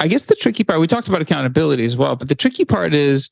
I 0.00 0.08
guess 0.08 0.24
the 0.24 0.34
tricky 0.34 0.64
part, 0.64 0.80
we 0.80 0.86
talked 0.86 1.08
about 1.08 1.20
accountability 1.20 1.84
as 1.84 1.96
well, 1.96 2.16
but 2.16 2.28
the 2.28 2.34
tricky 2.34 2.64
part 2.64 2.94
is 2.94 3.30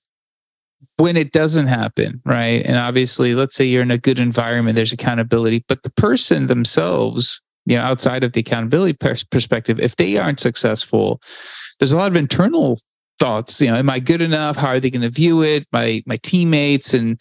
when 0.96 1.16
it 1.16 1.32
doesn't 1.32 1.66
happen, 1.66 2.20
right? 2.24 2.64
And 2.64 2.76
obviously, 2.76 3.34
let's 3.34 3.56
say 3.56 3.64
you're 3.64 3.82
in 3.82 3.90
a 3.90 3.98
good 3.98 4.20
environment, 4.20 4.76
there's 4.76 4.92
accountability, 4.92 5.64
but 5.68 5.82
the 5.82 5.90
person 5.90 6.46
themselves, 6.46 7.40
you 7.66 7.76
know, 7.76 7.82
outside 7.82 8.24
of 8.24 8.32
the 8.32 8.40
accountability 8.40 8.94
pers- 8.94 9.24
perspective, 9.24 9.80
if 9.80 9.96
they 9.96 10.16
aren't 10.18 10.40
successful, 10.40 11.20
there's 11.78 11.92
a 11.92 11.96
lot 11.96 12.10
of 12.10 12.16
internal 12.16 12.78
thoughts. 13.18 13.60
You 13.60 13.70
know, 13.70 13.76
am 13.76 13.90
I 13.90 14.00
good 14.00 14.22
enough? 14.22 14.56
How 14.56 14.68
are 14.68 14.80
they 14.80 14.90
going 14.90 15.02
to 15.02 15.10
view 15.10 15.42
it? 15.42 15.66
My 15.72 16.02
my 16.06 16.18
teammates, 16.22 16.94
and 16.94 17.20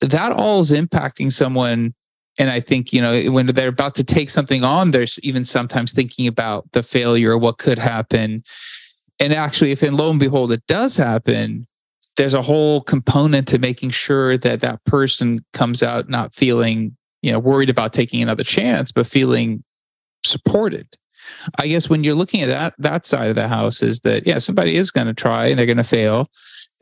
that 0.00 0.32
all 0.32 0.60
is 0.60 0.72
impacting 0.72 1.30
someone 1.30 1.94
and 2.38 2.50
I 2.50 2.60
think, 2.60 2.92
you 2.92 3.00
know, 3.00 3.30
when 3.30 3.46
they're 3.46 3.68
about 3.68 3.94
to 3.96 4.04
take 4.04 4.30
something 4.30 4.62
on, 4.62 4.90
there's 4.90 5.18
even 5.20 5.44
sometimes 5.44 5.92
thinking 5.92 6.26
about 6.26 6.70
the 6.72 6.82
failure 6.82 7.32
or 7.32 7.38
what 7.38 7.58
could 7.58 7.78
happen. 7.78 8.42
And 9.18 9.32
actually, 9.32 9.72
if 9.72 9.82
in 9.82 9.96
lo 9.96 10.10
and 10.10 10.20
behold 10.20 10.52
it 10.52 10.66
does 10.66 10.96
happen, 10.96 11.66
there's 12.16 12.34
a 12.34 12.42
whole 12.42 12.82
component 12.82 13.48
to 13.48 13.58
making 13.58 13.90
sure 13.90 14.36
that 14.38 14.60
that 14.60 14.84
person 14.84 15.44
comes 15.52 15.82
out 15.82 16.08
not 16.08 16.34
feeling, 16.34 16.96
you 17.22 17.32
know, 17.32 17.38
worried 17.38 17.70
about 17.70 17.92
taking 17.92 18.22
another 18.22 18.44
chance, 18.44 18.92
but 18.92 19.06
feeling 19.06 19.64
supported. 20.24 20.88
I 21.58 21.66
guess 21.66 21.88
when 21.88 22.04
you're 22.04 22.14
looking 22.14 22.42
at 22.42 22.48
that 22.48 22.74
that 22.78 23.06
side 23.06 23.28
of 23.28 23.34
the 23.34 23.48
house 23.48 23.82
is 23.82 24.00
that 24.00 24.26
yeah, 24.26 24.38
somebody 24.38 24.76
is 24.76 24.90
going 24.90 25.06
to 25.06 25.14
try 25.14 25.46
and 25.46 25.58
they're 25.58 25.66
going 25.66 25.76
to 25.78 25.84
fail, 25.84 26.30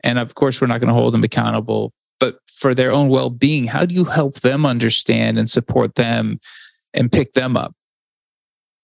and 0.03 0.19
of 0.19 0.35
course 0.35 0.59
we're 0.59 0.67
not 0.67 0.81
going 0.81 0.89
to 0.89 0.93
hold 0.93 1.13
them 1.13 1.23
accountable 1.23 1.93
but 2.19 2.39
for 2.47 2.73
their 2.73 2.91
own 2.91 3.09
well-being 3.09 3.65
how 3.65 3.85
do 3.85 3.93
you 3.93 4.05
help 4.05 4.35
them 4.41 4.65
understand 4.65 5.37
and 5.37 5.49
support 5.49 5.95
them 5.95 6.39
and 6.93 7.11
pick 7.11 7.33
them 7.33 7.55
up? 7.57 7.73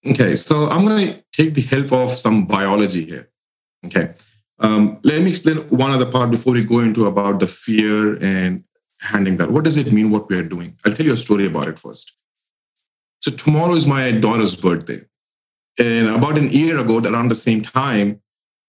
Okay 0.05 0.35
so 0.35 0.67
i'm 0.67 0.85
going 0.85 1.13
to 1.13 1.23
take 1.31 1.53
the 1.53 1.61
help 1.61 1.91
of 1.91 2.09
some 2.09 2.45
biology 2.45 3.05
here 3.05 3.31
okay? 3.85 4.13
Um, 4.59 4.99
let 5.03 5.21
me 5.21 5.29
explain 5.29 5.57
one 5.69 5.91
other 5.91 6.09
part 6.09 6.29
before 6.29 6.53
we 6.53 6.63
go 6.63 6.79
into 6.79 7.07
about 7.07 7.39
the 7.39 7.47
fear 7.47 8.17
and 8.21 8.63
handling 9.01 9.37
that. 9.37 9.49
What 9.49 9.65
does 9.65 9.77
it 9.77 9.91
mean 9.91 10.11
what 10.11 10.29
we 10.29 10.37
are 10.37 10.43
doing? 10.43 10.75
I'll 10.85 10.93
tell 10.93 11.05
you 11.05 11.13
a 11.13 11.17
story 11.17 11.45
about 11.45 11.67
it 11.67 11.79
first. 11.79 12.17
So 13.19 13.31
tomorrow 13.31 13.73
is 13.73 13.87
my 13.87 14.11
daughter's 14.11 14.55
birthday 14.55 15.01
and 15.79 16.09
about 16.09 16.37
an 16.37 16.49
year 16.49 16.79
ago 16.79 16.99
around 16.99 17.29
the 17.29 17.35
same 17.35 17.61
time 17.61 18.21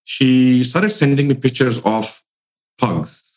she 0.05 0.65
started 0.65 0.91
sending 0.91 1.29
me 1.29 1.35
pictures 1.35 1.81
of 1.85 2.23
pugs 2.79 3.32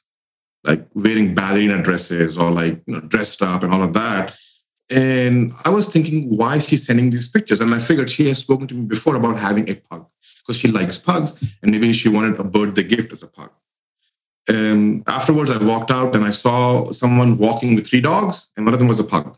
like 0.66 0.88
wearing 0.94 1.36
ballerina 1.36 1.82
dresses 1.82 2.38
or 2.38 2.52
like 2.52 2.82
you 2.86 2.94
know 2.94 3.00
dressed 3.02 3.42
up 3.42 3.64
and 3.64 3.74
all 3.74 3.84
of 3.84 3.94
that. 3.94 4.36
And 4.92 5.52
I 5.66 5.70
was 5.70 5.88
thinking, 5.88 6.38
why 6.38 6.58
is 6.58 6.68
she 6.68 6.78
sending 6.78 7.10
these 7.10 7.28
pictures? 7.28 7.60
And 7.60 7.74
I 7.74 7.80
figured 7.80 8.10
she 8.10 8.28
has 8.28 8.38
spoken 8.38 8.68
to 8.68 8.76
me 8.76 8.86
before 8.86 9.16
about 9.16 9.40
having 9.40 9.68
a 9.68 9.76
pug 9.76 10.06
because 10.40 10.58
she 10.58 10.68
likes 10.68 10.98
pugs 10.98 11.42
and 11.62 11.72
maybe 11.72 11.92
she 11.92 12.08
wanted 12.08 12.40
a 12.40 12.44
birthday 12.44 12.84
gift 12.84 13.12
as 13.12 13.24
a 13.24 13.28
pug. 13.28 13.50
Um, 14.48 15.04
afterwards, 15.08 15.50
I 15.50 15.58
walked 15.64 15.90
out 15.90 16.16
and 16.16 16.24
I 16.24 16.30
saw 16.30 16.92
someone 16.92 17.38
walking 17.38 17.74
with 17.74 17.88
three 17.88 18.02
dogs, 18.02 18.52
and 18.56 18.66
one 18.66 18.74
of 18.74 18.80
them 18.80 18.88
was 18.88 19.00
a 19.00 19.04
pug. 19.04 19.38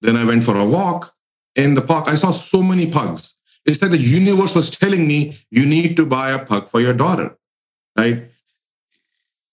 Then 0.00 0.16
I 0.16 0.24
went 0.24 0.44
for 0.44 0.56
a 0.56 0.64
walk 0.64 1.14
in 1.56 1.74
the 1.74 1.82
park. 1.82 2.06
I 2.08 2.14
saw 2.14 2.30
so 2.30 2.62
many 2.62 2.90
pugs. 2.90 3.34
It's 3.64 3.80
like 3.82 3.90
the 3.90 3.98
universe 3.98 4.54
was 4.54 4.70
telling 4.70 5.06
me, 5.06 5.36
you 5.50 5.66
need 5.66 5.96
to 5.96 6.06
buy 6.06 6.30
a 6.30 6.44
pug 6.44 6.68
for 6.68 6.80
your 6.80 6.94
daughter, 6.94 7.36
right? 7.96 8.28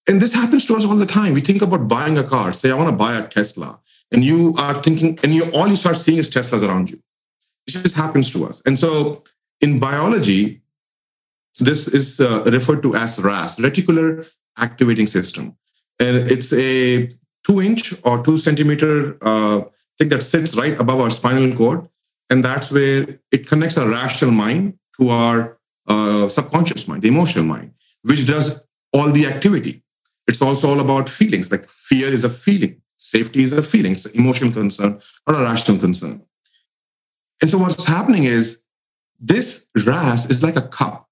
And 0.10 0.20
this 0.20 0.34
happens 0.34 0.66
to 0.66 0.76
us 0.76 0.84
all 0.86 0.96
the 0.96 1.06
time. 1.06 1.34
We 1.34 1.42
think 1.42 1.62
about 1.62 1.88
buying 1.88 2.18
a 2.18 2.24
car. 2.24 2.52
Say, 2.52 2.72
I 2.72 2.76
want 2.76 2.90
to 2.90 2.96
buy 2.96 3.16
a 3.18 3.28
Tesla, 3.28 3.80
and 4.12 4.24
you 4.24 4.54
are 4.58 4.74
thinking, 4.74 5.20
and 5.24 5.34
you 5.34 5.44
all 5.52 5.68
you 5.68 5.76
start 5.76 5.98
seeing 5.98 6.18
is 6.18 6.32
Teslas 6.32 6.68
around 6.68 6.90
you. 6.90 6.98
It 7.68 7.72
just 7.72 7.96
happens 7.96 8.34
to 8.34 8.46
us. 8.46 8.62
And 8.66 8.78
so, 8.78 9.24
in 9.62 9.80
biology, 9.80 10.62
this 11.60 11.88
is 11.88 12.20
uh, 12.20 12.44
referred 12.48 12.82
to 12.84 12.96
as 12.96 13.20
RAS, 13.20 13.58
reticular 13.58 14.28
activating 14.58 15.06
system, 15.06 15.56
and 16.02 16.18
it's 16.34 16.52
a 16.54 17.08
two-inch 17.46 17.94
or 18.04 18.24
two 18.24 18.38
centimeter 18.38 19.18
uh, 19.22 19.62
thing 20.00 20.10
that 20.10 20.24
sits 20.24 20.56
right 20.56 20.80
above 20.80 21.00
our 21.00 21.12
spinal 21.12 21.56
cord, 21.56 21.88
and 22.32 22.44
that's 22.44 22.72
where 22.72 23.20
it 23.32 23.48
connects 23.48 23.78
our 23.78 23.88
rational 23.88 24.32
mind 24.32 24.80
to 25.00 25.10
our 25.10 25.60
uh, 25.88 26.28
subconscious 26.28 26.88
mind, 26.88 27.04
the 27.04 27.08
emotional 27.08 27.46
mind, 27.46 27.74
which 28.02 28.26
does 28.26 28.66
all 28.92 29.12
the 29.12 29.28
activity. 29.28 29.84
It's 30.30 30.44
also 30.44 30.70
all 30.70 30.80
about 30.80 31.10
feelings. 31.10 31.52
Like 31.52 31.68
fear 31.70 32.08
is 32.08 32.24
a 32.24 32.30
feeling, 32.30 32.80
safety 32.98 33.42
is 33.42 33.52
a 33.52 33.64
feeling, 33.64 33.94
it's 33.94 34.06
an 34.06 34.16
emotional 34.16 34.52
concern, 34.52 35.02
not 35.28 35.42
a 35.42 35.44
rational 35.44 35.80
concern. 35.80 36.22
And 37.42 37.50
so 37.50 37.58
what's 37.58 37.86
happening 37.86 38.26
is 38.26 38.62
this 39.20 39.68
RAS 39.88 40.30
is 40.30 40.44
like 40.44 40.56
a 40.56 40.62
cup. 40.62 41.10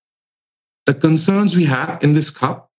The 0.86 0.94
concerns 0.94 1.56
we 1.56 1.66
have 1.66 2.04
in 2.04 2.14
this 2.14 2.30
cup, 2.30 2.70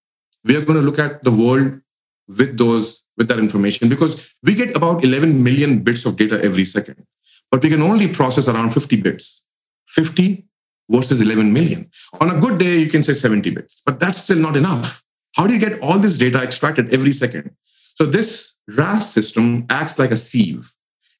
we 0.44 0.54
are 0.54 0.64
going 0.64 0.78
to 0.78 0.86
look 0.88 1.00
at 1.00 1.22
the 1.22 1.32
world 1.32 1.80
with 2.28 2.56
those 2.56 3.02
with 3.16 3.26
that 3.26 3.40
information 3.40 3.88
because 3.88 4.32
we 4.44 4.54
get 4.54 4.76
about 4.76 5.02
11 5.02 5.42
million 5.42 5.80
bits 5.80 6.06
of 6.06 6.16
data 6.16 6.40
every 6.44 6.64
second, 6.64 7.04
but 7.50 7.64
we 7.64 7.68
can 7.68 7.82
only 7.82 8.06
process 8.06 8.48
around 8.48 8.70
50 8.72 9.02
bits. 9.02 9.44
50 9.88 10.46
versus 10.88 11.20
11 11.20 11.52
million. 11.52 11.90
On 12.20 12.30
a 12.30 12.40
good 12.40 12.60
day, 12.60 12.78
you 12.78 12.88
can 12.88 13.02
say 13.02 13.14
70 13.14 13.50
bits, 13.50 13.82
but 13.84 13.98
that's 13.98 14.18
still 14.18 14.38
not 14.38 14.56
enough. 14.56 15.02
How 15.38 15.46
do 15.46 15.54
you 15.54 15.60
get 15.60 15.80
all 15.80 15.98
this 15.98 16.18
data 16.18 16.42
extracted 16.42 16.92
every 16.92 17.12
second? 17.12 17.54
So 17.94 18.04
this 18.04 18.56
RAS 18.66 19.12
system 19.12 19.66
acts 19.70 19.98
like 19.98 20.10
a 20.10 20.16
sieve. 20.16 20.72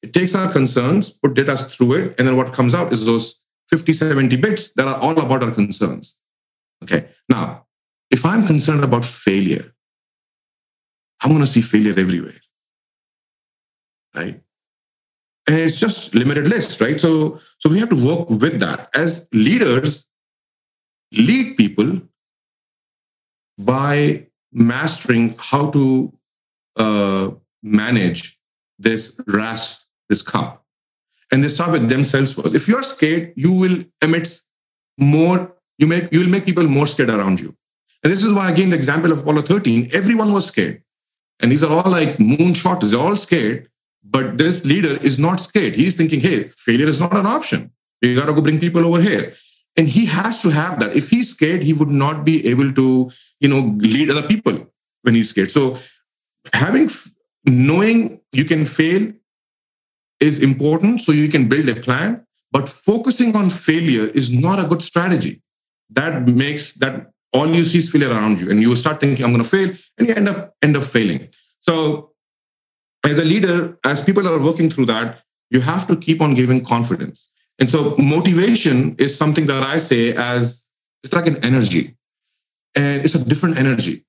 It 0.03 0.13
takes 0.13 0.35
our 0.35 0.51
concerns, 0.51 1.09
put 1.09 1.33
data 1.33 1.55
through 1.55 1.93
it, 1.93 2.19
and 2.19 2.27
then 2.27 2.35
what 2.35 2.53
comes 2.53 2.75
out 2.75 2.91
is 2.91 3.05
those 3.05 3.41
50, 3.69 3.93
70 3.93 4.35
bits 4.35 4.73
that 4.73 4.87
are 4.87 4.97
all 4.97 5.17
about 5.19 5.41
our 5.43 5.51
concerns. 5.51 6.19
Okay. 6.83 7.07
Now, 7.29 7.65
if 8.11 8.25
I'm 8.25 8.45
concerned 8.45 8.83
about 8.83 9.05
failure, 9.05 9.73
I'm 11.21 11.29
going 11.31 11.41
to 11.41 11.47
see 11.47 11.61
failure 11.61 11.93
everywhere. 11.97 12.41
Right? 14.15 14.41
And 15.47 15.57
it's 15.57 15.79
just 15.79 16.13
limited 16.13 16.47
list, 16.47 16.81
right? 16.81 16.99
So, 16.99 17.39
so 17.59 17.69
we 17.69 17.79
have 17.79 17.89
to 17.89 18.05
work 18.05 18.29
with 18.29 18.59
that. 18.59 18.89
As 18.93 19.29
leaders, 19.31 20.07
lead 21.11 21.57
people 21.57 22.01
by 23.59 24.25
mastering 24.53 25.35
how 25.37 25.69
to 25.71 26.11
uh, 26.77 27.31
manage 27.61 28.39
this 28.79 29.19
RAS, 29.27 29.85
this 30.07 30.21
cup. 30.21 30.65
And 31.31 31.43
they 31.43 31.49
start 31.49 31.71
with 31.73 31.89
themselves 31.89 32.33
first. 32.33 32.55
If 32.55 32.67
you're 32.67 32.81
scared, 32.81 33.33
you 33.35 33.51
will 33.53 33.83
emit 34.01 34.41
more, 34.97 35.53
you 35.77 35.85
make 35.85 36.11
you 36.11 36.21
will 36.21 36.29
make 36.29 36.45
people 36.45 36.63
more 36.63 36.87
scared 36.87 37.09
around 37.09 37.39
you. 37.39 37.55
And 38.03 38.11
this 38.11 38.23
is 38.23 38.33
why 38.33 38.49
again 38.49 38.69
the 38.69 38.75
example 38.75 39.11
of 39.11 39.19
Apollo 39.19 39.41
13, 39.41 39.89
everyone 39.93 40.31
was 40.31 40.47
scared. 40.47 40.81
And 41.41 41.51
these 41.51 41.63
are 41.63 41.71
all 41.71 41.91
like 41.91 42.17
moonshots, 42.17 42.89
they're 42.89 42.99
all 42.99 43.17
scared. 43.17 43.69
But 44.03 44.37
this 44.37 44.65
leader 44.65 44.97
is 45.03 45.19
not 45.19 45.39
scared. 45.41 45.75
He's 45.75 45.95
thinking, 45.95 46.21
hey, 46.21 46.43
failure 46.43 46.87
is 46.87 46.99
not 47.01 47.15
an 47.15 47.25
option. 47.25 47.71
You 48.01 48.15
gotta 48.15 48.33
go 48.33 48.41
bring 48.41 48.59
people 48.59 48.83
over 48.85 49.01
here 49.01 49.33
and 49.77 49.87
he 49.87 50.05
has 50.05 50.41
to 50.41 50.49
have 50.49 50.79
that. 50.79 50.95
If 50.95 51.09
he's 51.09 51.29
scared 51.29 51.63
he 51.63 51.73
would 51.73 51.89
not 51.89 52.25
be 52.25 52.47
able 52.47 52.71
to 52.73 53.09
you 53.39 53.49
know 53.49 53.75
lead 53.77 54.09
other 54.09 54.27
people 54.27 54.67
when 55.03 55.15
he's 55.15 55.29
scared. 55.29 55.51
So 55.51 55.77
having 56.53 56.89
knowing 57.45 58.21
you 58.31 58.45
can 58.45 58.65
fail 58.65 59.11
is 60.19 60.43
important 60.43 61.01
so 61.01 61.11
you 61.11 61.29
can 61.29 61.47
build 61.47 61.69
a 61.69 61.75
plan. 61.75 62.25
But 62.51 62.67
focusing 62.67 63.35
on 63.35 63.49
failure 63.49 64.07
is 64.07 64.31
not 64.31 64.63
a 64.63 64.67
good 64.67 64.81
strategy. 64.81 65.41
That 65.91 66.27
makes 66.27 66.73
that 66.75 67.11
all 67.33 67.47
you 67.47 67.63
see 67.63 67.77
is 67.77 67.91
failure 67.91 68.09
around 68.09 68.41
you 68.41 68.49
and 68.49 68.59
you 68.59 68.75
start 68.75 68.99
thinking 68.99 69.23
i'm 69.23 69.31
going 69.31 69.43
to 69.43 69.49
fail 69.49 69.69
and 69.97 70.07
you 70.07 70.15
end 70.15 70.27
up 70.27 70.55
end 70.63 70.75
up 70.75 70.83
failing. 70.83 71.29
So, 71.59 72.11
as 73.05 73.17
a 73.17 73.25
leader, 73.25 73.77
as 73.85 74.03
people 74.03 74.27
are 74.27 74.39
working 74.39 74.69
through 74.69 74.87
that, 74.87 75.21
you 75.49 75.61
have 75.61 75.87
to 75.87 75.95
keep 75.95 76.21
on 76.21 76.33
giving 76.33 76.63
confidence. 76.63 77.31
And 77.59 77.69
so, 77.69 77.95
motivation 77.97 78.95
is 78.97 79.17
something 79.17 79.45
that 79.47 79.63
I 79.63 79.77
say 79.77 80.13
as 80.13 80.69
it's 81.03 81.13
like 81.13 81.27
an 81.27 81.43
energy, 81.43 81.95
and 82.75 83.03
it's 83.03 83.15
a 83.15 83.23
different 83.23 83.57
energy. 83.57 84.05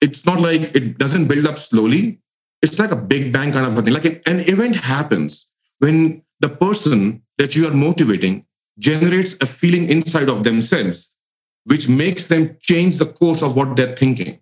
It's 0.00 0.24
not 0.24 0.40
like 0.40 0.74
it 0.76 0.98
doesn't 0.98 1.26
build 1.26 1.46
up 1.46 1.58
slowly. 1.58 2.20
It's 2.62 2.78
like 2.78 2.92
a 2.92 2.96
big 2.96 3.32
bang 3.32 3.52
kind 3.52 3.66
of 3.66 3.76
a 3.76 3.82
thing. 3.82 3.94
Like 3.94 4.04
an, 4.04 4.20
an 4.26 4.40
event 4.40 4.76
happens 4.76 5.48
when 5.78 6.22
the 6.40 6.48
person 6.48 7.22
that 7.38 7.54
you 7.56 7.66
are 7.68 7.74
motivating 7.74 8.46
generates 8.78 9.34
a 9.40 9.46
feeling 9.46 9.88
inside 9.88 10.28
of 10.28 10.44
themselves, 10.44 11.16
which 11.64 11.88
makes 11.88 12.28
them 12.28 12.56
change 12.60 12.98
the 12.98 13.06
course 13.06 13.42
of 13.42 13.56
what 13.56 13.76
they're 13.76 13.96
thinking. 13.96 14.38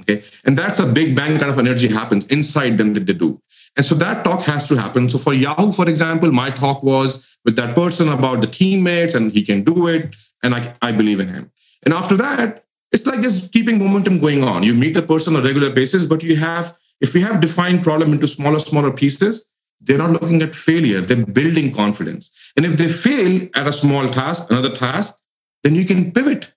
Okay. 0.00 0.22
And 0.44 0.56
that's 0.56 0.78
a 0.78 0.86
big 0.86 1.16
bang 1.16 1.38
kind 1.38 1.50
of 1.50 1.58
energy 1.58 1.88
happens 1.88 2.26
inside 2.26 2.78
them 2.78 2.94
that 2.94 3.06
they 3.06 3.12
do. 3.12 3.40
And 3.76 3.84
so 3.84 3.94
that 3.96 4.24
talk 4.24 4.42
has 4.42 4.68
to 4.68 4.76
happen. 4.76 5.08
So 5.08 5.18
for 5.18 5.34
Yahoo, 5.34 5.72
for 5.72 5.88
example, 5.88 6.30
my 6.32 6.50
talk 6.50 6.82
was 6.82 7.37
with 7.48 7.56
that 7.56 7.74
person 7.74 8.10
about 8.10 8.42
the 8.42 8.46
teammates 8.46 9.14
and 9.14 9.32
he 9.32 9.42
can 9.42 9.64
do 9.64 9.86
it. 9.88 10.14
And 10.42 10.54
I, 10.54 10.74
I 10.82 10.92
believe 10.92 11.18
in 11.18 11.28
him. 11.28 11.50
And 11.82 11.94
after 11.94 12.14
that, 12.16 12.66
it's 12.92 13.06
like 13.06 13.22
just 13.22 13.52
keeping 13.52 13.78
momentum 13.78 14.18
going 14.18 14.44
on. 14.44 14.64
You 14.64 14.74
meet 14.74 14.92
the 14.92 15.00
person 15.00 15.34
on 15.34 15.40
a 15.40 15.46
regular 15.46 15.70
basis, 15.70 16.06
but 16.06 16.22
you 16.22 16.36
have, 16.36 16.76
if 17.00 17.14
we 17.14 17.22
have 17.22 17.40
defined 17.40 17.82
problem 17.82 18.12
into 18.12 18.26
smaller, 18.26 18.58
smaller 18.58 18.90
pieces, 18.90 19.50
they're 19.80 19.96
not 19.96 20.10
looking 20.10 20.42
at 20.42 20.54
failure. 20.54 21.00
They're 21.00 21.24
building 21.24 21.72
confidence. 21.72 22.52
And 22.54 22.66
if 22.66 22.74
they 22.76 22.88
fail 22.88 23.48
at 23.54 23.66
a 23.66 23.72
small 23.72 24.06
task, 24.10 24.50
another 24.50 24.74
task, 24.76 25.18
then 25.64 25.74
you 25.74 25.86
can 25.86 26.12
pivot. 26.12 26.52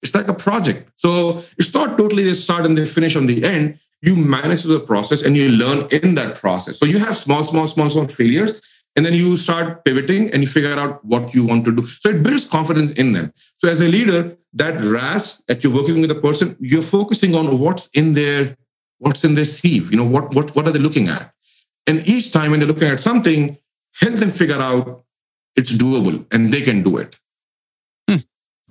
It's 0.00 0.14
like 0.14 0.28
a 0.28 0.34
project. 0.34 0.92
So 0.96 1.42
it's 1.58 1.74
not 1.74 1.98
totally 1.98 2.24
they 2.24 2.32
start 2.32 2.64
and 2.64 2.78
they 2.78 2.86
finish 2.86 3.16
on 3.16 3.26
the 3.26 3.44
end. 3.44 3.78
You 4.00 4.16
manage 4.16 4.62
the 4.62 4.80
process 4.80 5.22
and 5.22 5.36
you 5.36 5.50
learn 5.50 5.88
in 5.92 6.14
that 6.14 6.36
process. 6.36 6.78
So 6.78 6.86
you 6.86 7.00
have 7.00 7.16
small, 7.16 7.44
small, 7.44 7.66
small, 7.66 7.90
small 7.90 8.08
failures, 8.08 8.62
and 8.96 9.04
then 9.04 9.12
you 9.14 9.36
start 9.36 9.84
pivoting 9.84 10.30
and 10.32 10.42
you 10.42 10.48
figure 10.48 10.72
out 10.72 11.04
what 11.04 11.34
you 11.34 11.44
want 11.44 11.64
to 11.66 11.72
do. 11.76 11.86
So 11.86 12.08
it 12.08 12.22
builds 12.22 12.48
confidence 12.48 12.92
in 12.92 13.12
them. 13.12 13.30
So 13.56 13.68
as 13.68 13.82
a 13.82 13.88
leader, 13.88 14.36
that 14.54 14.80
RAS 14.80 15.44
that 15.48 15.62
you're 15.62 15.74
working 15.74 16.00
with 16.00 16.10
a 16.10 16.14
person, 16.14 16.56
you're 16.58 16.82
focusing 16.82 17.34
on 17.34 17.58
what's 17.58 17.88
in 17.88 18.14
their 18.14 18.56
what's 18.98 19.22
in 19.22 19.34
their 19.34 19.44
sieve. 19.44 19.90
You 19.90 19.98
know 19.98 20.04
what 20.04 20.34
what 20.34 20.56
what 20.56 20.66
are 20.66 20.72
they 20.72 20.78
looking 20.78 21.08
at? 21.08 21.32
And 21.86 22.08
each 22.08 22.32
time 22.32 22.50
when 22.50 22.60
they're 22.60 22.68
looking 22.68 22.88
at 22.88 23.00
something, 23.00 23.58
help 24.00 24.14
them 24.14 24.30
figure 24.30 24.58
out 24.58 25.04
it's 25.54 25.76
doable 25.76 26.26
and 26.32 26.52
they 26.52 26.62
can 26.62 26.82
do 26.82 26.96
it. 26.96 27.18
Hmm. 28.08 28.16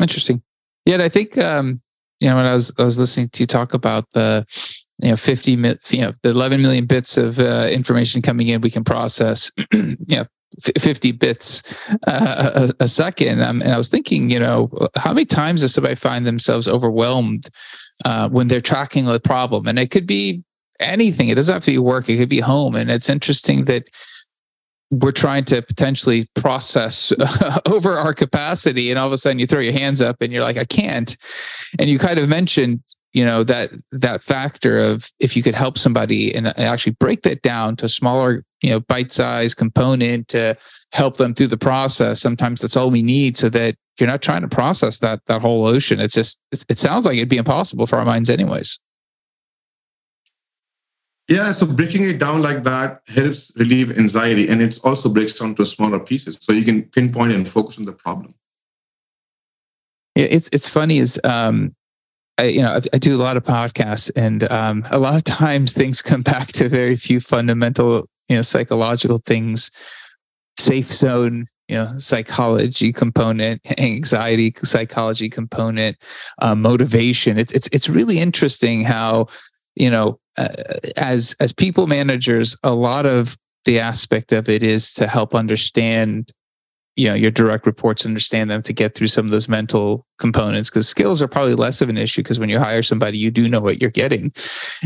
Interesting. 0.02 0.42
Yeah, 0.86 1.04
I 1.04 1.10
think 1.10 1.38
um, 1.38 1.82
you 2.20 2.30
know 2.30 2.36
when 2.38 2.46
I 2.46 2.54
was 2.54 2.74
I 2.80 2.84
was 2.84 2.98
listening 2.98 3.30
to 3.30 3.44
you 3.44 3.48
talk 3.48 3.74
about 3.74 4.10
the 4.12 4.46
you 5.00 5.10
know 5.10 5.16
50 5.16 5.52
you 5.52 6.02
know 6.02 6.14
the 6.24 6.30
11 6.30 6.62
million 6.62 6.86
bits 6.86 7.18
of 7.18 7.40
uh, 7.40 7.68
information 7.72 8.22
coming 8.22 8.48
in 8.48 8.62
we 8.62 8.70
can 8.70 8.84
process 8.84 9.52
you 9.74 9.98
know 10.10 10.26
50 10.78 11.12
bits 11.12 11.62
uh, 12.08 12.70
a, 12.80 12.84
a, 12.84 12.88
second 12.88 13.42
um, 13.42 13.62
and 13.62 13.74
i 13.74 13.78
was 13.78 13.90
thinking 13.90 14.30
you 14.30 14.40
know 14.40 14.70
how 14.96 15.12
many 15.12 15.26
times 15.26 15.62
does 15.62 15.74
somebody 15.74 15.96
find 15.96 16.26
themselves 16.26 16.68
overwhelmed 16.68 17.50
uh, 18.06 18.30
when 18.30 18.48
they're 18.48 18.62
tracking 18.62 19.06
the 19.06 19.20
problem 19.20 19.68
and 19.68 19.78
it 19.80 19.92
could 19.92 20.08
be 20.08 20.44
anything. 20.80 21.30
It 21.30 21.36
doesn't 21.36 21.54
have 21.54 21.64
to 21.66 21.72
be 21.72 21.78
work. 21.78 22.10
It 22.10 22.18
could 22.18 22.30
be 22.30 22.40
home. 22.40 22.76
And 22.76 22.90
it's 22.90 23.10
interesting 23.10 23.66
that 23.66 23.90
we're 24.92 25.12
trying 25.12 25.46
to 25.46 25.62
potentially 25.62 26.30
process 26.36 27.12
over 27.66 27.94
our 27.94 28.14
capacity. 28.14 28.90
And 28.90 29.00
all 29.00 29.08
of 29.08 29.14
a 29.14 29.18
sudden 29.18 29.40
you 29.40 29.48
throw 29.48 29.60
your 29.60 29.74
hands 29.74 30.02
up 30.02 30.18
and 30.22 30.32
you're 30.32 30.44
like, 30.44 30.58
I 30.58 30.66
can't. 30.66 31.16
And 31.80 31.90
you 31.90 32.00
kind 32.00 32.20
of 32.20 32.30
mentioned, 32.30 32.82
you 33.16 33.24
know, 33.24 33.44
that 33.46 33.72
that 33.94 34.22
factor 34.22 34.78
of 34.78 35.10
if 35.22 35.38
you 35.38 35.42
could 35.42 35.56
help 35.56 35.78
somebody 35.78 36.36
and 36.36 36.48
actually 36.60 36.92
break 37.00 37.22
that 37.22 37.42
down 37.42 37.78
to 37.78 37.88
smaller, 37.88 38.44
you 38.62 38.70
know, 38.70 38.82
bite-sized 38.82 39.56
component 39.56 40.28
to 40.28 40.56
help 40.92 41.16
them 41.16 41.34
through 41.34 41.48
the 41.48 41.58
process. 41.58 42.20
Sometimes 42.20 42.60
that's 42.60 42.76
all 42.76 42.92
we 42.92 43.02
need 43.02 43.38
so 43.38 43.48
that 43.50 43.78
you're 43.98 44.10
not 44.10 44.22
trying 44.22 44.42
to 44.42 44.50
process 44.50 45.00
that 45.00 45.22
that 45.28 45.40
whole 45.40 45.66
ocean. 45.66 46.02
It's 46.02 46.14
just 46.14 46.42
it, 46.52 46.66
it 46.68 46.78
sounds 46.78 47.06
like 47.06 47.16
it'd 47.16 47.30
be 47.30 47.38
impossible 47.38 47.88
for 47.88 47.98
our 47.98 48.06
minds 48.06 48.30
anyways. 48.30 48.80
Yeah, 51.30 51.54
so 51.54 51.66
breaking 51.66 52.04
it 52.04 52.20
down 52.20 52.42
like 52.42 52.64
that 52.64 53.00
helps 53.08 53.54
relieve 53.56 53.98
anxiety 53.98 54.50
and 54.50 54.62
it 54.62 54.78
also 54.84 55.10
breaks 55.10 55.40
down 55.40 55.56
to 55.56 55.66
smaller 55.66 56.00
pieces 56.02 56.38
so 56.42 56.52
you 56.52 56.66
can 56.66 56.84
pinpoint 56.84 57.32
and 57.32 57.48
focus 57.48 57.80
on 57.80 57.86
the 57.86 57.94
problem. 57.94 58.36
Yeah, 60.16 60.28
it's 60.30 60.50
it's 60.52 60.68
funny 60.68 60.98
is 60.98 61.18
um 61.24 61.74
I, 62.38 62.44
you 62.44 62.62
know, 62.62 62.74
I, 62.74 62.82
I, 62.94 62.98
do 62.98 63.16
a 63.16 63.22
lot 63.22 63.38
of 63.38 63.44
podcasts, 63.44 64.12
and 64.16 64.50
um, 64.52 64.86
a 64.92 65.00
lot 65.00 65.16
of 65.16 65.24
times 65.24 65.74
things 65.74 66.02
come 66.02 66.22
back 66.34 66.48
to 66.54 66.70
very 66.70 66.96
few 66.96 67.20
fundamental, 67.20 68.08
you 68.28 68.36
know, 68.36 68.42
psychological 68.42 69.20
things, 69.20 69.72
safe 70.60 70.92
zone, 70.92 71.48
you 71.68 71.76
know, 71.76 71.98
psychology 71.98 72.92
component, 72.94 73.62
anxiety 73.80 74.54
psychology 74.58 75.30
component, 75.30 75.98
uh, 76.40 76.56
motivation. 76.56 77.38
It's 77.38 77.52
it's 77.54 77.68
it's 77.72 77.90
really 77.90 78.20
interesting 78.20 78.82
how 78.82 79.28
you 79.76 79.90
know 79.90 80.20
uh, 80.38 80.50
as 80.98 81.36
as 81.40 81.54
people 81.54 81.88
managers 81.88 82.56
a 82.64 82.74
lot 82.74 83.06
of 83.06 83.38
the 83.66 83.80
aspect 83.80 84.32
of 84.32 84.48
it 84.48 84.62
is 84.62 84.94
to 84.94 85.08
help 85.08 85.34
understand 85.34 86.32
you 86.96 87.08
know 87.08 87.14
your 87.14 87.32
direct 87.32 87.66
reports 87.66 88.06
understand 88.06 88.50
them 88.50 88.62
to 88.62 88.74
get 88.74 88.96
through 88.96 89.08
some 89.08 89.26
of 89.26 89.32
those 89.32 89.50
mental 89.50 90.06
components 90.18 90.70
because 90.70 90.88
skills 90.88 91.22
are 91.22 91.28
probably 91.28 91.56
less 91.56 91.82
of 91.82 91.90
an 91.90 91.98
issue 91.98 92.22
because 92.22 92.40
when 92.40 92.50
you 92.50 92.60
hire 92.60 92.82
somebody 92.82 93.18
you 93.18 93.32
do 93.32 93.50
know 93.50 93.60
what 93.60 93.82
you're 93.82 93.92
getting. 93.92 94.32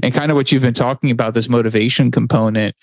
And 0.01 0.13
kind 0.13 0.31
of 0.31 0.35
what 0.35 0.51
you've 0.51 0.61
been 0.61 0.73
talking 0.73 1.11
about 1.11 1.33
this 1.33 1.49
motivation 1.49 2.11
component 2.11 2.75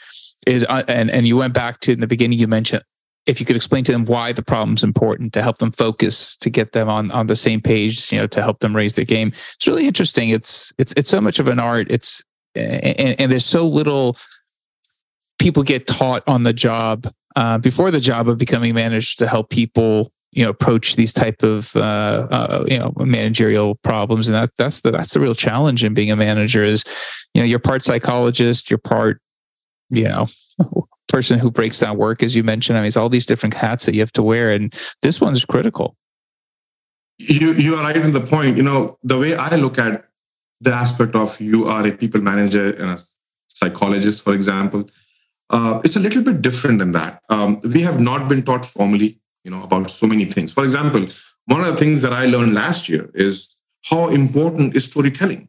is 0.46 0.64
uh, 0.68 0.82
and 0.88 1.10
and 1.10 1.26
you 1.26 1.36
went 1.36 1.54
back 1.54 1.80
to 1.80 1.92
in 1.92 2.00
the 2.00 2.06
beginning 2.06 2.38
you 2.38 2.48
mentioned 2.48 2.82
if 3.26 3.40
you 3.40 3.46
could 3.46 3.56
explain 3.56 3.82
to 3.82 3.90
them 3.90 4.04
why 4.04 4.32
the 4.32 4.42
problem's 4.42 4.84
important 4.84 5.32
to 5.32 5.42
help 5.42 5.58
them 5.58 5.72
focus 5.72 6.36
to 6.36 6.48
get 6.48 6.72
them 6.72 6.88
on 6.88 7.10
on 7.10 7.26
the 7.26 7.36
same 7.36 7.60
page 7.60 8.12
you 8.12 8.18
know 8.18 8.26
to 8.28 8.40
help 8.40 8.60
them 8.60 8.74
raise 8.74 8.94
their 8.94 9.04
game. 9.04 9.28
It's 9.28 9.66
really 9.66 9.86
interesting. 9.86 10.30
It's 10.30 10.72
it's 10.78 10.92
it's 10.96 11.10
so 11.10 11.20
much 11.20 11.38
of 11.38 11.48
an 11.48 11.58
art. 11.58 11.88
It's 11.90 12.22
and, 12.54 13.20
and 13.20 13.32
there's 13.32 13.44
so 13.44 13.66
little 13.66 14.16
people 15.38 15.62
get 15.62 15.86
taught 15.86 16.22
on 16.26 16.44
the 16.44 16.52
job 16.52 17.06
uh, 17.36 17.58
before 17.58 17.90
the 17.90 18.00
job 18.00 18.28
of 18.28 18.38
becoming 18.38 18.74
managed 18.74 19.18
to 19.20 19.28
help 19.28 19.50
people 19.50 20.10
you 20.32 20.44
know 20.44 20.50
approach 20.50 20.96
these 20.96 21.12
type 21.12 21.42
of 21.42 21.74
uh, 21.76 22.26
uh, 22.30 22.64
you 22.66 22.78
know 22.78 22.92
managerial 22.96 23.76
problems 23.76 24.28
and 24.28 24.34
that 24.34 24.50
that's 24.58 24.80
the 24.80 24.90
that's 24.90 25.14
the 25.14 25.20
real 25.20 25.34
challenge 25.34 25.84
in 25.84 25.94
being 25.94 26.10
a 26.10 26.16
manager 26.16 26.64
is 26.64 26.84
you 27.32 27.40
know 27.40 27.46
you're 27.46 27.58
part 27.58 27.82
psychologist 27.82 28.70
you're 28.70 28.78
part 28.78 29.20
you 29.88 30.04
know 30.04 30.26
person 31.08 31.38
who 31.38 31.50
breaks 31.50 31.78
down 31.78 31.96
work, 31.96 32.22
as 32.22 32.34
you 32.34 32.42
mentioned. 32.42 32.76
I 32.76 32.80
mean, 32.80 32.88
it's 32.88 32.96
all 32.96 33.08
these 33.08 33.26
different 33.26 33.54
hats 33.54 33.86
that 33.86 33.94
you 33.94 34.00
have 34.00 34.12
to 34.12 34.22
wear, 34.22 34.50
and 34.52 34.72
this 35.02 35.20
one's 35.20 35.44
critical. 35.44 35.96
You 37.18 37.52
you 37.52 37.74
are 37.76 37.82
right 37.82 37.96
in 37.96 38.12
the 38.12 38.20
point. 38.20 38.56
You 38.56 38.62
know, 38.62 38.98
the 39.02 39.18
way 39.18 39.34
I 39.34 39.56
look 39.56 39.78
at 39.78 40.04
the 40.60 40.72
aspect 40.72 41.14
of 41.14 41.40
you 41.40 41.66
are 41.66 41.86
a 41.86 41.92
people 41.92 42.20
manager 42.20 42.70
and 42.70 42.90
a 42.90 42.98
psychologist, 43.48 44.22
for 44.22 44.34
example, 44.34 44.88
uh, 45.50 45.80
it's 45.84 45.96
a 45.96 46.00
little 46.00 46.22
bit 46.22 46.42
different 46.42 46.78
than 46.78 46.92
that. 46.92 47.22
Um, 47.28 47.60
we 47.62 47.82
have 47.82 48.00
not 48.00 48.28
been 48.28 48.42
taught 48.42 48.64
formally, 48.64 49.20
you 49.44 49.50
know, 49.50 49.62
about 49.62 49.90
so 49.90 50.06
many 50.06 50.24
things. 50.24 50.52
For 50.52 50.64
example, 50.64 51.06
one 51.46 51.60
of 51.60 51.66
the 51.66 51.76
things 51.76 52.02
that 52.02 52.12
I 52.12 52.26
learned 52.26 52.54
last 52.54 52.88
year 52.88 53.10
is 53.14 53.56
how 53.84 54.08
important 54.08 54.74
is 54.74 54.84
storytelling. 54.84 55.48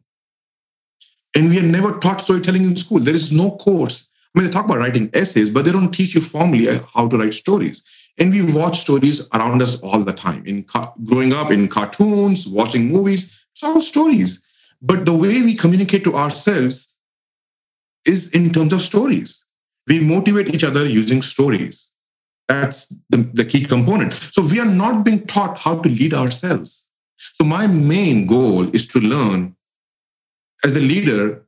And 1.34 1.48
we 1.50 1.58
are 1.58 1.62
never 1.62 1.98
taught 1.98 2.20
storytelling 2.20 2.64
in 2.64 2.76
school. 2.76 3.00
There 3.00 3.14
is 3.14 3.32
no 3.32 3.56
course 3.56 4.08
I 4.34 4.40
mean, 4.40 4.46
they 4.46 4.52
talk 4.52 4.66
about 4.66 4.78
writing 4.78 5.10
essays, 5.14 5.50
but 5.50 5.64
they 5.64 5.72
don't 5.72 5.90
teach 5.90 6.14
you 6.14 6.20
formally 6.20 6.68
uh, 6.68 6.80
how 6.94 7.08
to 7.08 7.16
write 7.16 7.34
stories. 7.34 7.82
And 8.18 8.30
we 8.30 8.42
watch 8.52 8.80
stories 8.80 9.28
around 9.34 9.62
us 9.62 9.80
all 9.80 10.00
the 10.00 10.12
time. 10.12 10.44
In 10.44 10.64
growing 11.04 11.32
up 11.32 11.50
in 11.50 11.68
cartoons, 11.68 12.46
watching 12.46 12.88
movies, 12.88 13.44
it's 13.52 13.62
all 13.62 13.80
stories. 13.80 14.44
But 14.82 15.06
the 15.06 15.12
way 15.12 15.42
we 15.42 15.54
communicate 15.54 16.04
to 16.04 16.14
ourselves 16.14 16.98
is 18.06 18.32
in 18.32 18.52
terms 18.52 18.72
of 18.72 18.80
stories. 18.80 19.44
We 19.88 20.00
motivate 20.00 20.54
each 20.54 20.64
other 20.64 20.86
using 20.86 21.22
stories. 21.22 21.92
That's 22.48 22.86
the, 23.10 23.18
the 23.34 23.44
key 23.44 23.64
component. 23.64 24.14
So 24.14 24.42
we 24.42 24.58
are 24.58 24.64
not 24.64 25.04
being 25.04 25.26
taught 25.26 25.58
how 25.58 25.80
to 25.80 25.88
lead 25.88 26.14
ourselves. 26.14 26.88
So 27.34 27.44
my 27.44 27.66
main 27.66 28.26
goal 28.26 28.68
is 28.74 28.86
to 28.88 29.00
learn 29.00 29.56
as 30.64 30.76
a 30.76 30.80
leader, 30.80 31.44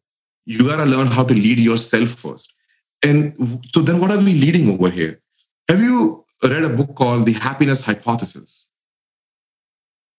you 0.46 0.58
got 0.58 0.76
to 0.76 0.84
learn 0.84 1.08
how 1.08 1.24
to 1.24 1.34
lead 1.34 1.58
yourself 1.58 2.10
first. 2.10 2.54
And 3.02 3.34
so 3.72 3.80
then 3.80 4.00
what 4.00 4.10
are 4.10 4.18
we 4.18 4.34
leading 4.34 4.70
over 4.70 4.90
here? 4.90 5.20
Have 5.68 5.80
you 5.80 6.24
read 6.42 6.64
a 6.64 6.68
book 6.68 6.94
called 6.94 7.26
The 7.26 7.32
Happiness 7.32 7.82
Hypothesis? 7.82 8.70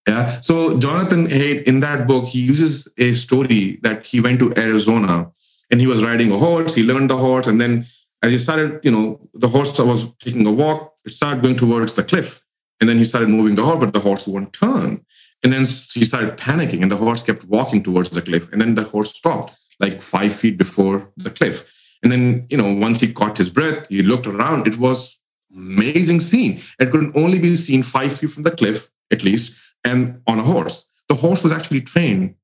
Yeah. 0.08 0.42
So 0.42 0.80
Jonathan 0.80 1.28
Haidt, 1.28 1.64
in 1.64 1.80
that 1.82 2.08
book, 2.08 2.26
he 2.26 2.40
uses 2.42 2.88
a 2.98 3.14
story 3.14 3.80
that 3.84 4.06
he 4.06 4.20
went 4.20 4.40
to 4.40 4.52
Arizona 4.58 5.32
and 5.70 5.80
he 5.80 5.88
was 5.88 6.04
riding 6.04 6.32
a 6.32 6.38
horse. 6.38 6.74
He 6.74 6.84
learned 6.84 7.10
the 7.10 7.18
horse. 7.18 7.48
And 7.48 7.62
then 7.62 7.86
as 8.24 8.32
he 8.32 8.38
started, 8.38 8.80
you 8.84 8.92
know, 8.92 9.20
the 9.34 9.48
horse 9.48 9.78
was 9.80 10.14
taking 10.16 10.46
a 10.46 10.52
walk, 10.52 10.94
it 11.06 11.12
started 11.12 11.42
going 11.42 11.56
towards 11.56 11.94
the 11.96 12.04
cliff. 12.04 12.44
And 12.80 12.90
then 12.90 12.98
he 12.98 13.04
started 13.04 13.30
moving 13.30 13.56
the 13.56 13.64
horse, 13.64 13.80
but 13.80 13.94
the 13.94 14.00
horse 14.00 14.28
wouldn't 14.28 14.54
turn. 14.54 15.06
And 15.44 15.52
then 15.54 15.62
he 15.62 16.06
started 16.06 16.38
panicking 16.38 16.82
and 16.82 16.92
the 16.92 16.98
horse 16.98 17.24
kept 17.24 17.44
walking 17.46 17.82
towards 17.82 18.12
the 18.12 18.22
cliff. 18.22 18.52
And 18.52 18.62
then 18.62 18.76
the 18.76 18.84
horse 18.84 19.16
stopped. 19.16 19.58
like 19.80 20.00
five 20.00 20.32
feet 20.32 20.58
before 20.58 21.12
the 21.18 21.32
cliff. 21.32 21.58
And 22.04 22.12
then, 22.12 22.46
you 22.52 22.58
know, 22.58 22.72
once 22.72 23.00
he 23.00 23.12
caught 23.12 23.38
his 23.38 23.50
breath, 23.50 23.88
he 23.90 24.04
looked 24.04 24.28
around. 24.28 24.68
It 24.68 24.78
was 24.78 25.20
amazing 25.56 26.22
scene. 26.22 26.62
It 26.80 26.92
could 26.92 27.12
only 27.16 27.40
be 27.40 27.56
seen 27.56 27.82
five 27.84 28.14
feet 28.14 28.30
from 28.30 28.44
the 28.44 28.52
cliff, 28.52 28.90
at 29.12 29.24
least, 29.24 29.56
and 29.84 30.22
on 30.28 30.40
a 30.40 30.44
horse. 30.44 30.88
The 31.10 31.16
horse 31.16 31.42
was 31.44 31.52
actually 31.52 31.82
trained 31.82 32.36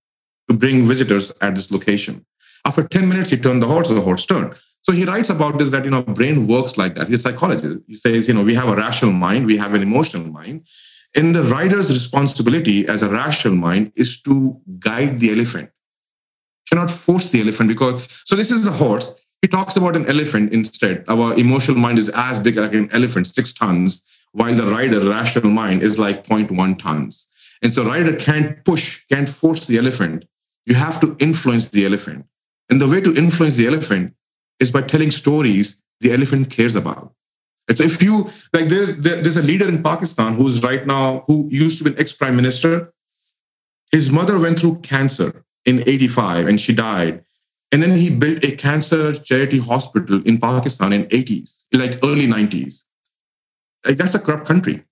to 0.50 0.56
bring 0.56 0.84
visitors 0.84 1.32
at 1.42 1.56
this 1.56 1.72
location. 1.72 2.26
After 2.66 2.84
10 2.84 3.08
minutes, 3.08 3.30
he 3.30 3.38
turned 3.38 3.62
the 3.62 3.68
horse, 3.68 3.90
the 3.90 4.02
horse 4.02 4.26
turned. 4.26 4.56
So 4.90 4.96
he 4.96 5.04
writes 5.04 5.30
about 5.30 5.60
this 5.60 5.72
that, 5.72 5.84
you 5.84 5.92
know, 5.92 6.02
brain 6.02 6.48
works 6.48 6.78
like 6.78 6.96
that. 6.96 7.08
He's 7.08 7.26
a 7.26 7.30
psychologist. 7.30 7.80
He 7.88 7.96
says, 7.96 8.30
you 8.30 8.34
know, 8.34 8.44
we 8.44 8.56
have 8.56 8.70
a 8.70 8.76
rational 8.76 9.12
mind, 9.12 9.46
we 9.46 9.58
have 9.58 9.74
an 9.74 9.82
emotional 9.82 10.32
mind. 10.32 10.66
And 11.14 11.36
the 11.36 11.44
rider's 11.44 11.92
responsibility 11.92 12.88
as 12.88 13.04
a 13.04 13.10
rational 13.10 13.56
mind 13.56 13.92
is 13.96 14.22
to 14.22 14.62
guide 14.80 15.20
the 15.20 15.32
elephant. 15.32 15.72
Cannot 16.70 16.90
force 16.90 17.28
the 17.30 17.42
elephant 17.42 17.68
because, 17.68 18.08
so 18.26 18.38
this 18.38 18.50
is 18.50 18.66
a 18.66 18.72
horse. 18.72 19.14
He 19.42 19.50
talks 19.50 19.76
about 19.76 19.98
an 19.98 20.08
elephant 20.08 20.54
instead. 20.54 21.04
Our 21.10 21.38
emotional 21.38 21.78
mind 21.78 22.00
is 22.00 22.10
as 22.16 22.40
big 22.40 22.56
like 22.56 22.74
an 22.74 22.90
elephant, 22.94 23.28
six 23.28 23.52
tons, 23.52 24.04
while 24.32 24.56
the 24.56 24.68
rider, 24.68 25.02
rational 25.02 25.50
mind, 25.50 25.84
is 25.84 26.00
like 26.00 26.24
0.1 26.24 26.80
tons. 26.80 27.28
And 27.62 27.74
so 27.74 27.84
rider 27.84 28.16
can't 28.16 28.64
push, 28.64 29.06
can't 29.08 29.28
force 29.28 29.66
the 29.66 29.78
elephant. 29.78 30.26
You 30.66 30.76
have 30.76 31.02
to 31.02 31.18
influence 31.20 31.70
the 31.70 31.86
elephant. 31.86 32.26
And 32.70 32.80
the 32.82 32.88
way 32.88 33.02
to 33.02 33.14
influence 33.16 33.56
the 33.56 33.68
elephant 33.68 34.14
is 34.60 34.72
by 34.72 34.82
telling 34.82 35.12
stories 35.12 35.82
the 36.00 36.12
elephant 36.12 36.50
cares 36.50 36.76
about. 36.76 37.14
So 37.76 37.84
if 37.84 38.02
you 38.02 38.30
like, 38.54 38.70
there's 38.70 38.96
there's 38.98 39.38
a 39.38 39.44
leader 39.44 39.68
in 39.68 39.84
Pakistan 39.84 40.36
who's 40.36 40.64
right 40.64 40.86
now 40.88 41.26
who 41.28 41.48
used 41.52 41.78
to 41.80 41.84
be 41.84 41.92
an 41.92 42.00
ex 42.00 42.14
prime 42.14 42.36
minister. 42.36 42.94
His 43.92 44.10
mother 44.12 44.40
went 44.40 44.60
through 44.60 44.80
cancer 44.80 45.44
in 45.66 45.84
'85 45.86 46.48
and 46.48 46.62
she 46.62 46.74
died, 46.74 47.26
and 47.72 47.84
then 47.84 47.98
he 47.98 48.10
built 48.10 48.44
a 48.44 48.56
cancer 48.56 49.14
charity 49.14 49.60
hospital 49.60 50.22
in 50.24 50.38
Pakistan 50.38 50.94
in 50.94 51.06
'80s, 51.06 51.66
like 51.74 52.00
early 52.04 52.26
'90s. 52.26 52.86
Like 53.86 53.98
that's 53.98 54.16
a 54.16 54.20
corrupt 54.20 54.46
country, 54.46 54.84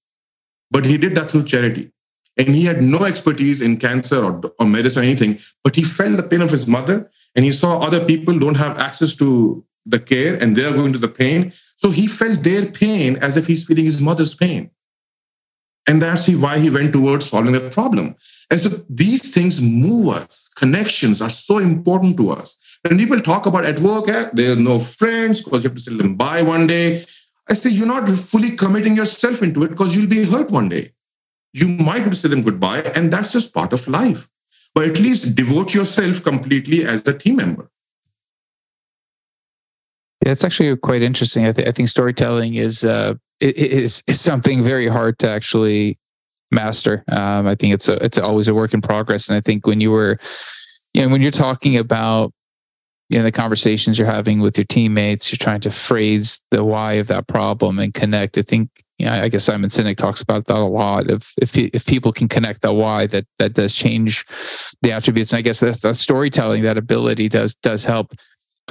but 0.70 0.86
he 0.86 0.98
did 0.98 1.16
that 1.16 1.32
through 1.32 1.46
charity, 1.46 1.94
and 2.36 2.50
he 2.50 2.66
had 2.66 2.82
no 2.82 3.06
expertise 3.06 3.62
in 3.62 3.78
cancer 3.78 4.22
or, 4.22 4.42
or 4.60 4.66
medicine 4.68 5.04
or 5.04 5.06
anything. 5.06 5.40
But 5.64 5.78
he 5.78 5.84
felt 5.84 6.18
the 6.18 6.28
pain 6.28 6.42
of 6.42 6.52
his 6.52 6.68
mother, 6.68 7.10
and 7.36 7.46
he 7.46 7.52
saw 7.52 7.80
other 7.80 8.04
people 8.06 8.38
don't 8.40 8.56
have 8.56 8.80
access 8.80 9.16
to 9.16 9.64
the 9.86 10.00
care 10.00 10.36
and 10.42 10.56
they're 10.56 10.74
going 10.74 10.94
to 10.94 11.00
the 11.00 11.08
pain. 11.08 11.52
So 11.76 11.90
he 11.92 12.08
felt 12.08 12.44
their 12.44 12.66
pain 12.66 13.18
as 13.18 13.38
if 13.38 13.48
he's 13.48 13.66
feeling 13.66 13.86
his 13.86 14.02
mother's 14.02 14.34
pain. 14.34 14.72
And 15.88 16.02
that's 16.02 16.28
why 16.30 16.58
he 16.58 16.70
went 16.70 16.94
towards 16.94 17.30
solving 17.30 17.52
that 17.52 17.72
problem. 17.72 18.16
And 18.50 18.60
so 18.60 18.70
these 18.90 19.32
things 19.32 19.62
move 19.62 20.08
us. 20.08 20.50
Connections 20.56 21.22
are 21.22 21.30
so 21.30 21.60
important 21.60 22.18
to 22.18 22.32
us. 22.32 22.58
When 22.82 22.98
people 22.98 23.20
talk 23.20 23.46
about 23.46 23.66
at 23.66 23.80
work, 23.80 24.08
eh, 24.08 24.30
there's 24.34 24.58
no 24.58 24.80
friends 24.80 25.44
because 25.44 25.64
you 25.64 25.70
have 25.70 25.78
to 25.78 25.84
sit 25.84 25.98
them 25.98 26.16
by 26.16 26.42
one 26.42 26.66
day. 26.66 27.06
I 27.50 27.54
say 27.54 27.70
you're 27.70 27.86
not 27.86 28.10
fully 28.10 28.56
committing 28.56 28.96
yourself 28.96 29.44
into 29.44 29.64
it 29.64 29.70
because 29.70 29.96
you'll 29.96 30.08
be 30.08 30.24
hurt 30.24 30.50
one 30.50 30.70
day. 30.70 30.94
You 31.54 31.68
might 31.68 32.02
have 32.02 32.10
to 32.10 32.16
say 32.16 32.30
them 32.30 32.42
goodbye, 32.42 32.82
and 32.96 33.14
that's 33.14 33.32
just 33.32 33.54
part 33.54 33.72
of 33.72 33.88
life. 33.88 34.28
But 34.76 34.90
at 34.90 35.00
least 35.00 35.36
devote 35.36 35.74
yourself 35.74 36.22
completely 36.22 36.84
as 36.84 37.08
a 37.08 37.18
team 37.18 37.38
member. 37.38 37.70
Yeah, 40.24 40.34
it's 40.34 40.44
actually 40.44 40.76
quite 40.78 41.02
interesting. 41.02 41.46
I, 41.46 41.54
th- 41.54 41.68
I 41.68 41.72
think 41.72 41.88
storytelling 41.88 42.56
is 42.56 42.84
uh, 42.84 43.16
is 43.40 44.04
is 44.06 44.20
something 44.20 44.64
very 44.64 44.88
hard 44.88 45.18
to 45.20 45.30
actually 45.30 45.98
master. 46.52 47.04
Um, 47.10 47.48
I 47.48 47.56
think 47.56 47.74
it's 47.74 47.88
a 47.88 48.04
it's 48.04 48.18
always 48.18 48.48
a 48.48 48.54
work 48.54 48.74
in 48.74 48.82
progress. 48.82 49.30
And 49.30 49.38
I 49.38 49.42
think 49.42 49.66
when 49.66 49.82
you 49.82 49.92
were, 49.92 50.20
you 50.94 51.02
know, 51.02 51.10
when 51.10 51.22
you're 51.22 51.32
talking 51.32 51.78
about 51.78 52.34
you 53.10 53.18
know 53.18 53.24
the 53.24 53.32
conversations 53.32 53.98
you're 54.00 54.08
having 54.08 54.40
with 54.40 54.58
your 54.58 54.66
teammates, 54.66 55.32
you're 55.32 55.38
trying 55.38 55.62
to 55.62 55.72
phrase 55.72 56.44
the 56.52 56.64
why 56.64 56.94
of 56.94 57.08
that 57.08 57.28
problem 57.28 57.80
and 57.80 57.94
connect. 57.94 58.38
I 58.38 58.42
think 58.42 58.70
you 58.98 59.06
know, 59.06 59.14
I 59.14 59.28
guess 59.30 59.44
Simon 59.44 59.70
Sinek 59.70 59.98
talks 59.98 60.22
about 60.22 60.46
that 60.46 60.58
a 60.58 60.66
lot. 60.66 61.10
If 61.10 61.34
if 61.42 61.58
if 61.58 61.86
people 61.86 62.12
can 62.12 62.28
connect 62.28 62.62
that 62.62 62.74
why, 62.74 63.08
that 63.08 63.26
that 63.40 63.54
does 63.54 63.74
change 63.74 64.26
the 64.82 64.92
attributes. 64.92 65.34
And 65.34 65.40
I 65.40 65.42
guess 65.42 65.60
that's 65.60 65.82
that 65.82 65.96
storytelling, 65.96 66.64
that 66.64 66.78
ability 66.78 67.30
does 67.30 67.56
does 67.56 67.86
help 67.86 68.14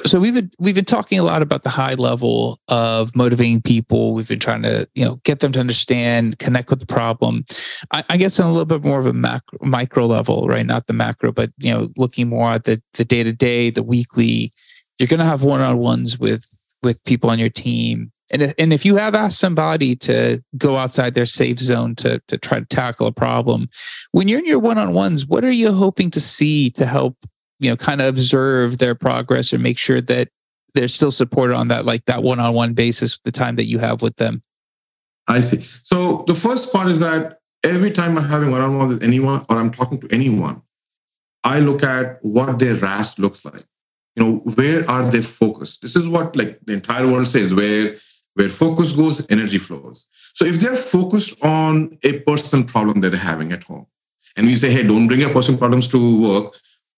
so 0.04 0.18
we've 0.18 0.34
been 0.34 0.50
we've 0.58 0.74
been 0.74 0.84
talking 0.84 1.18
a 1.18 1.22
lot 1.22 1.40
about 1.40 1.62
the 1.62 1.70
high 1.70 1.94
level 1.94 2.58
of 2.68 3.14
motivating 3.14 3.62
people. 3.62 4.12
We've 4.12 4.28
been 4.28 4.40
trying 4.40 4.62
to 4.62 4.88
you 4.94 5.04
know 5.04 5.20
get 5.24 5.38
them 5.38 5.52
to 5.52 5.60
understand, 5.60 6.38
connect 6.38 6.70
with 6.70 6.80
the 6.80 6.86
problem. 6.86 7.44
I, 7.92 8.04
I 8.10 8.16
guess 8.16 8.40
on 8.40 8.46
a 8.46 8.50
little 8.50 8.64
bit 8.64 8.82
more 8.82 8.98
of 8.98 9.06
a 9.06 9.12
macro, 9.12 9.58
micro 9.62 10.06
level, 10.06 10.48
right? 10.48 10.66
Not 10.66 10.88
the 10.88 10.92
macro, 10.92 11.30
but 11.30 11.52
you 11.58 11.72
know, 11.72 11.90
looking 11.96 12.28
more 12.28 12.50
at 12.50 12.64
the 12.64 12.82
the 12.94 13.04
day 13.04 13.22
to 13.22 13.32
day, 13.32 13.70
the 13.70 13.82
weekly. 13.82 14.52
You're 14.98 15.08
going 15.08 15.20
to 15.20 15.26
have 15.26 15.42
one 15.42 15.60
on 15.60 15.78
ones 15.78 16.18
with 16.18 16.44
with 16.82 17.02
people 17.04 17.30
on 17.30 17.38
your 17.38 17.50
team, 17.50 18.12
and 18.32 18.42
if, 18.42 18.54
and 18.58 18.72
if 18.72 18.84
you 18.84 18.96
have 18.96 19.14
asked 19.14 19.38
somebody 19.38 19.94
to 19.96 20.42
go 20.56 20.76
outside 20.76 21.14
their 21.14 21.26
safe 21.26 21.58
zone 21.58 21.94
to 21.96 22.20
to 22.28 22.38
try 22.38 22.58
to 22.58 22.66
tackle 22.66 23.06
a 23.06 23.12
problem, 23.12 23.68
when 24.12 24.28
you're 24.28 24.38
in 24.38 24.46
your 24.46 24.58
one 24.58 24.78
on 24.78 24.92
ones, 24.92 25.26
what 25.26 25.44
are 25.44 25.50
you 25.50 25.72
hoping 25.72 26.10
to 26.12 26.20
see 26.20 26.70
to 26.70 26.86
help 26.86 27.16
you 27.58 27.70
know 27.70 27.76
kind 27.76 28.00
of 28.00 28.08
observe 28.08 28.78
their 28.78 28.94
progress 28.94 29.52
and 29.52 29.62
make 29.62 29.78
sure 29.78 30.00
that 30.00 30.28
they're 30.74 30.88
still 30.88 31.10
supported 31.10 31.54
on 31.54 31.68
that 31.68 31.84
like 31.84 32.04
that 32.06 32.22
one-on-one 32.22 32.74
basis 32.74 33.18
the 33.24 33.30
time 33.30 33.56
that 33.56 33.66
you 33.66 33.78
have 33.78 34.02
with 34.02 34.16
them? 34.16 34.42
I 35.28 35.40
see. 35.40 35.66
So 35.82 36.24
the 36.26 36.34
first 36.34 36.72
part 36.72 36.88
is 36.88 37.00
that 37.00 37.38
every 37.64 37.90
time 37.90 38.18
i'm 38.18 38.24
having 38.24 38.50
one-on-one 38.50 38.88
with 38.88 39.02
anyone 39.02 39.44
or 39.48 39.56
i'm 39.56 39.70
talking 39.70 39.98
to 39.98 40.06
anyone 40.12 40.60
i 41.44 41.58
look 41.58 41.82
at 41.82 42.18
what 42.22 42.58
their 42.58 42.74
RAS 42.76 43.18
looks 43.18 43.44
like. 43.44 43.64
You 44.16 44.24
know 44.24 44.32
where 44.54 44.88
are 44.88 45.10
they 45.10 45.22
focused? 45.22 45.82
This 45.82 45.96
is 45.96 46.08
what 46.08 46.36
like 46.36 46.60
the 46.64 46.72
entire 46.72 47.06
world 47.06 47.26
says 47.26 47.54
where 47.54 47.96
where 48.34 48.48
focus 48.48 48.92
goes 48.92 49.26
energy 49.30 49.58
flows 49.58 50.06
so 50.34 50.44
if 50.44 50.56
they're 50.60 50.76
focused 50.76 51.42
on 51.44 51.98
a 52.04 52.20
personal 52.20 52.64
problem 52.64 53.00
that 53.00 53.10
they're 53.10 53.30
having 53.32 53.52
at 53.52 53.64
home 53.64 53.86
and 54.36 54.46
we 54.46 54.56
say 54.56 54.70
hey 54.70 54.82
don't 54.82 55.06
bring 55.06 55.20
your 55.20 55.30
personal 55.30 55.58
problems 55.58 55.88
to 55.88 55.98
work 56.20 56.54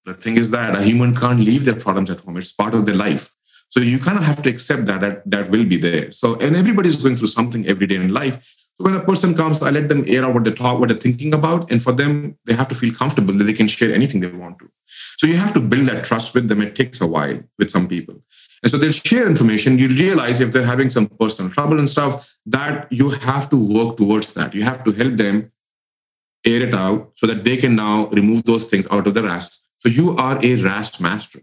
the 0.06 0.14
thing 0.14 0.36
is 0.36 0.52
that 0.52 0.76
a 0.76 0.82
human 0.82 1.14
can't 1.14 1.40
leave 1.40 1.64
their 1.64 1.74
problems 1.74 2.10
at 2.10 2.20
home. 2.20 2.36
It's 2.36 2.52
part 2.52 2.74
of 2.74 2.86
their 2.86 2.94
life. 2.94 3.34
So 3.70 3.80
you 3.80 3.98
kind 3.98 4.16
of 4.16 4.24
have 4.24 4.40
to 4.42 4.48
accept 4.48 4.86
that, 4.86 5.00
that 5.00 5.28
that 5.28 5.50
will 5.50 5.66
be 5.66 5.76
there. 5.76 6.12
So, 6.12 6.34
and 6.34 6.54
everybody's 6.54 6.96
going 6.96 7.16
through 7.16 7.34
something 7.38 7.66
every 7.66 7.88
day 7.88 7.96
in 7.96 8.14
life. 8.14 8.36
So 8.74 8.84
when 8.84 8.94
a 8.94 9.00
person 9.00 9.34
comes, 9.34 9.62
I 9.62 9.70
let 9.70 9.88
them 9.88 10.04
air 10.06 10.24
out 10.24 10.34
what 10.34 10.44
they 10.44 10.52
talk, 10.52 10.78
what 10.78 10.90
they're 10.90 10.98
thinking 10.98 11.34
about. 11.34 11.72
And 11.72 11.82
for 11.82 11.92
them, 11.92 12.38
they 12.44 12.54
have 12.54 12.68
to 12.68 12.74
feel 12.74 12.94
comfortable 12.94 13.34
that 13.34 13.44
they 13.44 13.52
can 13.52 13.66
share 13.66 13.92
anything 13.92 14.20
they 14.20 14.28
want 14.28 14.60
to. 14.60 14.70
So 15.18 15.26
you 15.26 15.34
have 15.36 15.52
to 15.54 15.60
build 15.60 15.88
that 15.88 16.04
trust 16.04 16.34
with 16.34 16.46
them. 16.48 16.62
It 16.62 16.76
takes 16.76 17.00
a 17.00 17.06
while 17.06 17.40
with 17.58 17.70
some 17.70 17.88
people. 17.88 18.22
And 18.62 18.70
so 18.70 18.78
they'll 18.78 18.92
share 18.92 19.26
information. 19.28 19.78
You 19.78 19.88
realize 19.88 20.40
if 20.40 20.52
they're 20.52 20.64
having 20.64 20.90
some 20.90 21.06
personal 21.06 21.50
trouble 21.50 21.78
and 21.78 21.88
stuff, 21.88 22.36
that 22.46 22.90
you 22.90 23.10
have 23.10 23.50
to 23.50 23.56
work 23.56 23.96
towards 23.96 24.32
that. 24.34 24.54
You 24.54 24.62
have 24.62 24.82
to 24.84 24.92
help 24.92 25.16
them 25.16 25.52
air 26.46 26.62
it 26.62 26.74
out 26.74 27.10
so 27.14 27.26
that 27.26 27.44
they 27.44 27.56
can 27.56 27.74
now 27.74 28.06
remove 28.08 28.44
those 28.44 28.66
things 28.66 28.86
out 28.90 29.06
of 29.06 29.14
the 29.14 29.22
RAS 29.22 29.66
so 29.78 29.88
you 29.88 30.16
are 30.16 30.38
a 30.42 30.56
RAS 30.62 31.00
master. 31.00 31.40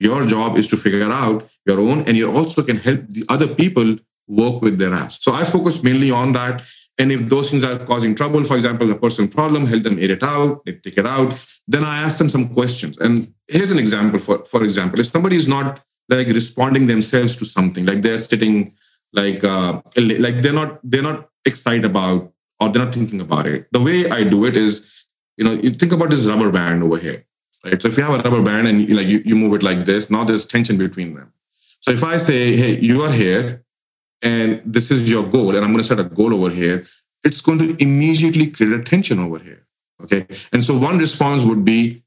Your 0.00 0.24
job 0.26 0.56
is 0.56 0.68
to 0.68 0.76
figure 0.76 1.10
out 1.10 1.48
your 1.66 1.80
own, 1.80 2.00
and 2.00 2.16
you 2.16 2.30
also 2.30 2.62
can 2.62 2.76
help 2.76 3.00
the 3.08 3.24
other 3.28 3.46
people 3.46 3.96
work 4.26 4.62
with 4.62 4.78
their 4.78 4.90
RAS. 4.90 5.22
So 5.22 5.32
I 5.32 5.44
focus 5.44 5.82
mainly 5.82 6.10
on 6.10 6.32
that. 6.32 6.62
And 6.98 7.10
if 7.10 7.28
those 7.28 7.50
things 7.50 7.64
are 7.64 7.78
causing 7.84 8.14
trouble, 8.14 8.44
for 8.44 8.56
example, 8.56 8.86
the 8.86 8.94
personal 8.94 9.30
problem, 9.30 9.66
help 9.66 9.82
them 9.82 9.98
air 9.98 10.12
it 10.12 10.22
out, 10.22 10.64
they 10.64 10.72
take 10.72 10.98
it 10.98 11.06
out. 11.06 11.44
Then 11.66 11.84
I 11.84 11.98
ask 12.02 12.18
them 12.18 12.28
some 12.28 12.48
questions. 12.48 12.96
And 12.98 13.32
here's 13.48 13.72
an 13.72 13.78
example. 13.78 14.18
For, 14.20 14.44
for 14.44 14.62
example, 14.62 15.00
if 15.00 15.06
somebody 15.06 15.36
is 15.36 15.48
not 15.48 15.80
like 16.08 16.28
responding 16.28 16.86
themselves 16.86 17.36
to 17.36 17.44
something, 17.44 17.86
like 17.86 18.02
they're 18.02 18.18
sitting 18.18 18.72
like 19.12 19.44
uh, 19.44 19.80
like 19.96 20.42
they're 20.42 20.52
not 20.52 20.80
they're 20.82 21.02
not 21.02 21.30
excited 21.44 21.84
about 21.84 22.32
or 22.60 22.68
they're 22.68 22.84
not 22.84 22.94
thinking 22.94 23.20
about 23.20 23.46
it. 23.46 23.66
The 23.72 23.80
way 23.80 24.08
I 24.10 24.24
do 24.24 24.44
it 24.44 24.56
is, 24.56 24.90
you 25.36 25.44
know, 25.44 25.52
you 25.52 25.70
think 25.70 25.92
about 25.92 26.10
this 26.10 26.28
rubber 26.28 26.50
band 26.50 26.82
over 26.82 26.98
here 26.98 27.24
right? 27.64 27.80
So 27.80 27.88
if 27.88 27.96
you 27.96 28.02
have 28.04 28.20
a 28.20 28.22
rubber 28.22 28.42
band 28.42 28.68
and 28.68 28.88
you, 28.88 28.94
like 28.94 29.06
you, 29.06 29.22
you 29.24 29.34
move 29.34 29.54
it 29.54 29.62
like 29.62 29.84
this, 29.84 30.10
now 30.10 30.24
there's 30.24 30.46
tension 30.46 30.76
between 30.76 31.14
them. 31.14 31.32
So 31.80 31.90
if 31.90 32.04
I 32.04 32.16
say, 32.16 32.54
hey, 32.56 32.78
you 32.78 33.02
are 33.02 33.12
here 33.12 33.64
and 34.22 34.60
this 34.64 34.90
is 34.90 35.10
your 35.10 35.24
goal, 35.24 35.54
and 35.54 35.64
I'm 35.64 35.72
going 35.72 35.78
to 35.78 35.84
set 35.84 35.98
a 35.98 36.04
goal 36.04 36.32
over 36.34 36.54
here, 36.54 36.86
it's 37.24 37.40
going 37.40 37.58
to 37.58 37.82
immediately 37.82 38.46
create 38.46 38.72
a 38.72 38.82
tension 38.82 39.18
over 39.18 39.38
here. 39.38 39.66
Okay. 40.02 40.26
And 40.52 40.64
so 40.64 40.76
one 40.78 40.98
response 40.98 41.44
would 41.44 41.64
be 41.64 42.02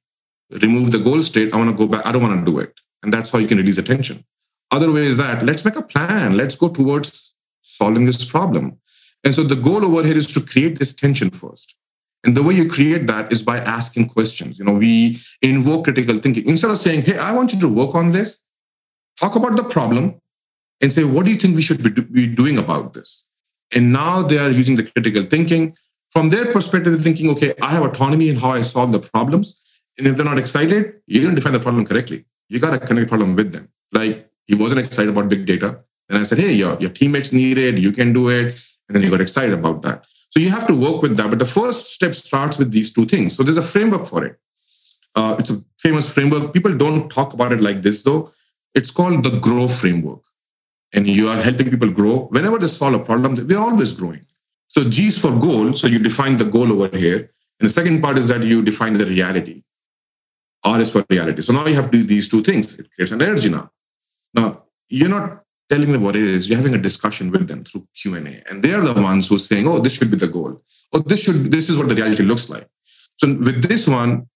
remove 0.61 0.91
the 0.91 0.99
goal 0.99 1.21
state. 1.23 1.53
I 1.53 1.57
want 1.57 1.69
to 1.69 1.75
go 1.75 1.87
back. 1.87 2.05
I 2.05 2.11
don't 2.11 2.21
want 2.21 2.45
to 2.45 2.51
do 2.51 2.59
it. 2.59 2.79
And 3.03 3.13
that's 3.13 3.29
how 3.29 3.39
you 3.39 3.47
can 3.47 3.57
release 3.57 3.77
attention. 3.77 4.25
Other 4.71 4.91
way 4.91 5.05
is 5.05 5.17
that 5.17 5.45
let's 5.45 5.63
make 5.63 5.75
a 5.75 5.81
plan. 5.81 6.35
Let's 6.35 6.55
go 6.55 6.69
towards 6.69 7.35
solving 7.61 8.05
this 8.05 8.25
problem. 8.25 8.79
And 9.23 9.33
so 9.33 9.43
the 9.43 9.55
goal 9.55 9.83
over 9.85 10.05
here 10.05 10.17
is 10.17 10.27
to 10.33 10.41
create 10.41 10.79
this 10.79 10.93
tension 10.93 11.29
first. 11.29 11.75
And 12.23 12.35
the 12.35 12.43
way 12.43 12.53
you 12.53 12.67
create 12.67 13.07
that 13.07 13.31
is 13.31 13.41
by 13.41 13.59
asking 13.59 14.09
questions. 14.09 14.59
You 14.59 14.65
know, 14.65 14.73
we 14.73 15.19
invoke 15.41 15.85
critical 15.85 16.17
thinking. 16.17 16.47
Instead 16.47 16.71
of 16.71 16.77
saying, 16.77 17.03
hey, 17.03 17.17
I 17.17 17.33
want 17.33 17.53
you 17.53 17.59
to 17.61 17.67
work 17.67 17.95
on 17.95 18.11
this, 18.11 18.41
talk 19.19 19.35
about 19.35 19.55
the 19.55 19.63
problem 19.63 20.19
and 20.81 20.91
say, 20.91 21.03
what 21.03 21.25
do 21.25 21.31
you 21.31 21.37
think 21.37 21.55
we 21.55 21.61
should 21.61 21.83
be, 21.83 21.89
do- 21.89 22.03
be 22.03 22.27
doing 22.27 22.57
about 22.57 22.93
this? 22.93 23.27
And 23.75 23.93
now 23.93 24.23
they 24.23 24.37
are 24.37 24.51
using 24.51 24.75
the 24.75 24.83
critical 24.83 25.23
thinking. 25.23 25.75
From 26.11 26.29
their 26.29 26.51
perspective, 26.51 26.93
they're 26.93 27.01
thinking, 27.01 27.29
okay, 27.31 27.53
I 27.61 27.71
have 27.71 27.83
autonomy 27.83 28.29
in 28.29 28.37
how 28.37 28.51
I 28.51 28.61
solve 28.61 28.91
the 28.91 28.99
problems. 28.99 29.61
And 29.97 30.07
if 30.07 30.15
they're 30.15 30.25
not 30.25 30.39
excited, 30.39 30.95
you 31.05 31.19
didn't 31.21 31.35
define 31.35 31.53
the 31.53 31.59
problem 31.59 31.85
correctly. 31.85 32.25
You 32.49 32.59
got 32.59 32.71
to 32.71 32.85
connect 32.85 33.09
problem 33.09 33.35
with 33.35 33.51
them. 33.51 33.69
Like 33.91 34.29
he 34.45 34.55
wasn't 34.55 34.79
excited 34.79 35.09
about 35.09 35.29
big 35.29 35.45
data. 35.45 35.83
And 36.09 36.17
I 36.17 36.23
said, 36.23 36.39
hey, 36.39 36.53
your, 36.53 36.79
your 36.79 36.89
teammates 36.89 37.33
need 37.33 37.57
it, 37.57 37.77
you 37.77 37.91
can 37.91 38.13
do 38.13 38.29
it. 38.29 38.59
And 38.87 38.95
then 38.95 39.03
he 39.03 39.09
got 39.09 39.21
excited 39.21 39.53
about 39.53 39.81
that. 39.81 40.05
So 40.29 40.39
you 40.39 40.49
have 40.49 40.67
to 40.67 40.75
work 40.75 41.01
with 41.01 41.17
that. 41.17 41.29
But 41.29 41.39
the 41.39 41.45
first 41.45 41.91
step 41.91 42.13
starts 42.13 42.57
with 42.57 42.71
these 42.71 42.93
two 42.93 43.05
things. 43.05 43.35
So 43.35 43.43
there's 43.43 43.57
a 43.57 43.63
framework 43.63 44.07
for 44.07 44.23
it. 44.23 44.39
Uh, 45.15 45.35
it's 45.39 45.49
a 45.49 45.61
famous 45.79 46.11
framework. 46.11 46.53
People 46.53 46.77
don't 46.77 47.09
talk 47.09 47.33
about 47.33 47.51
it 47.51 47.59
like 47.59 47.81
this, 47.81 48.03
though. 48.03 48.31
It's 48.75 48.91
called 48.91 49.23
the 49.23 49.39
GROW 49.39 49.67
framework. 49.67 50.23
And 50.93 51.07
you 51.07 51.27
are 51.27 51.37
helping 51.37 51.69
people 51.69 51.89
grow. 51.89 52.27
Whenever 52.27 52.57
they 52.57 52.67
solve 52.67 52.93
a 52.93 52.99
problem, 52.99 53.35
we're 53.47 53.57
always 53.57 53.93
growing. 53.93 54.25
So 54.67 54.87
G 54.89 55.07
is 55.07 55.17
for 55.17 55.31
goal. 55.37 55.73
So 55.73 55.87
you 55.87 55.99
define 55.99 56.37
the 56.37 56.45
goal 56.45 56.71
over 56.71 56.95
here. 56.95 57.17
And 57.59 57.67
the 57.67 57.69
second 57.69 58.01
part 58.01 58.17
is 58.17 58.27
that 58.27 58.43
you 58.43 58.61
define 58.61 58.93
the 58.93 59.05
reality. 59.05 59.63
R 60.67 60.79
is 60.79 60.91
for 60.91 61.05
reality. 61.09 61.41
So 61.41 61.53
now 61.53 61.65
you 61.67 61.75
have 61.75 61.89
to 61.91 61.97
do 61.99 62.03
these 62.03 62.27
two 62.27 62.41
things. 62.41 62.77
It 62.79 62.87
creates 62.93 63.11
an 63.11 63.21
energy 63.21 63.49
now. 63.49 63.69
Now, 64.33 64.47
you're 64.89 65.09
not 65.09 65.43
telling 65.69 65.91
them 65.91 66.03
what 66.03 66.15
it 66.15 66.23
is. 66.23 66.47
You're 66.47 66.57
having 66.57 66.75
a 66.75 66.83
discussion 66.89 67.31
with 67.31 67.47
them 67.47 67.63
through 67.63 67.87
Q&A. 67.99 68.43
And 68.49 68.63
they 68.63 68.73
are 68.73 68.81
the 68.81 69.01
ones 69.01 69.27
who 69.27 69.35
are 69.35 69.45
saying, 69.49 69.67
oh, 69.67 69.79
this 69.79 69.93
should 69.95 70.11
be 70.11 70.17
the 70.17 70.27
goal. 70.27 70.61
Oh, 70.93 70.99
this 70.99 71.23
should 71.23 71.51
this 71.55 71.69
is 71.69 71.77
what 71.77 71.89
the 71.89 71.95
reality 71.95 72.23
looks 72.23 72.49
like. 72.49 72.67
So 73.15 73.27
with 73.27 73.67
this 73.67 73.87
one, 73.87 74.27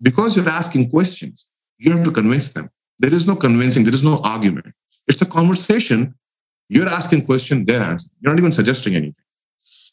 because 0.00 0.36
you're 0.36 0.48
asking 0.48 0.90
questions, 0.90 1.48
you 1.78 1.92
have 1.92 2.04
to 2.04 2.12
convince 2.12 2.52
them. 2.52 2.70
There 2.98 3.12
is 3.12 3.26
no 3.26 3.36
convincing, 3.36 3.84
there 3.84 3.94
is 3.94 4.04
no 4.04 4.20
argument. 4.24 4.74
It's 5.08 5.22
a 5.22 5.26
conversation. 5.26 6.14
You're 6.68 6.88
asking 6.88 7.26
question, 7.26 7.64
they're 7.64 7.80
answering. 7.80 8.14
You're 8.20 8.32
not 8.32 8.40
even 8.40 8.52
suggesting 8.52 8.94
anything. 8.94 9.24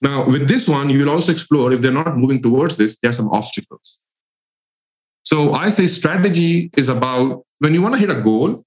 Now, 0.01 0.25
with 0.25 0.47
this 0.47 0.67
one, 0.67 0.89
you 0.89 0.99
will 0.99 1.11
also 1.11 1.31
explore 1.31 1.71
if 1.71 1.81
they're 1.81 1.91
not 1.91 2.17
moving 2.17 2.41
towards 2.41 2.77
this, 2.77 2.99
there 2.99 3.09
are 3.09 3.19
some 3.21 3.29
obstacles. 3.29 4.03
So 5.23 5.53
I 5.53 5.69
say 5.69 5.87
strategy 5.87 6.69
is 6.77 6.89
about 6.89 7.45
when 7.59 7.73
you 7.73 7.81
want 7.81 7.95
to 7.95 7.99
hit 7.99 8.09
a 8.09 8.21
goal, 8.21 8.63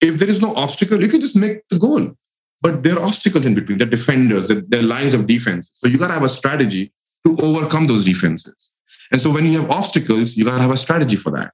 if 0.00 0.18
there 0.18 0.28
is 0.28 0.40
no 0.40 0.54
obstacle, 0.54 1.00
you 1.00 1.08
can 1.08 1.20
just 1.20 1.36
make 1.36 1.66
the 1.68 1.78
goal. 1.78 2.14
But 2.60 2.82
there 2.82 2.94
are 2.98 3.04
obstacles 3.04 3.44
in 3.44 3.54
between, 3.54 3.78
the 3.78 3.86
defenders, 3.86 4.50
are 4.50 4.62
lines 4.82 5.14
of 5.14 5.26
defense. 5.26 5.70
So 5.74 5.88
you 5.88 5.98
got 5.98 6.08
to 6.08 6.14
have 6.14 6.22
a 6.22 6.28
strategy 6.28 6.92
to 7.26 7.36
overcome 7.42 7.86
those 7.86 8.04
defenses. 8.04 8.74
And 9.10 9.20
so 9.20 9.30
when 9.30 9.44
you 9.46 9.60
have 9.60 9.70
obstacles, 9.70 10.36
you 10.36 10.44
got 10.44 10.56
to 10.56 10.62
have 10.62 10.70
a 10.70 10.76
strategy 10.76 11.16
for 11.16 11.30
that. 11.32 11.52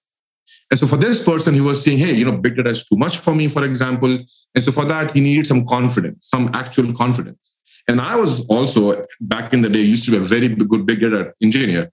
And 0.71 0.79
so 0.79 0.87
for 0.87 0.97
this 0.97 1.25
person, 1.25 1.55
he 1.55 1.61
was 1.61 1.83
saying, 1.83 1.99
hey, 1.99 2.13
you 2.13 2.25
know, 2.25 2.33
big 2.33 2.57
data 2.57 2.71
is 2.71 2.85
too 2.85 2.97
much 2.97 3.19
for 3.19 3.35
me, 3.35 3.49
for 3.49 3.65
example. 3.65 4.19
And 4.55 4.65
so 4.65 4.71
for 4.71 4.85
that, 4.85 5.15
he 5.15 5.21
needed 5.21 5.47
some 5.47 5.67
confidence, 5.67 6.29
some 6.29 6.51
actual 6.55 6.93
confidence. 6.93 7.57
And 7.89 8.01
I 8.03 8.17
was 8.17 8.47
also, 8.47 9.07
back 9.21 9.55
in 9.55 9.61
the 9.61 9.69
day, 9.71 9.81
used 9.81 10.05
to 10.05 10.11
be 10.11 10.19
a 10.19 10.21
very 10.21 10.49
good 10.49 10.85
big 10.85 11.01
data 11.01 11.33
engineer, 11.43 11.91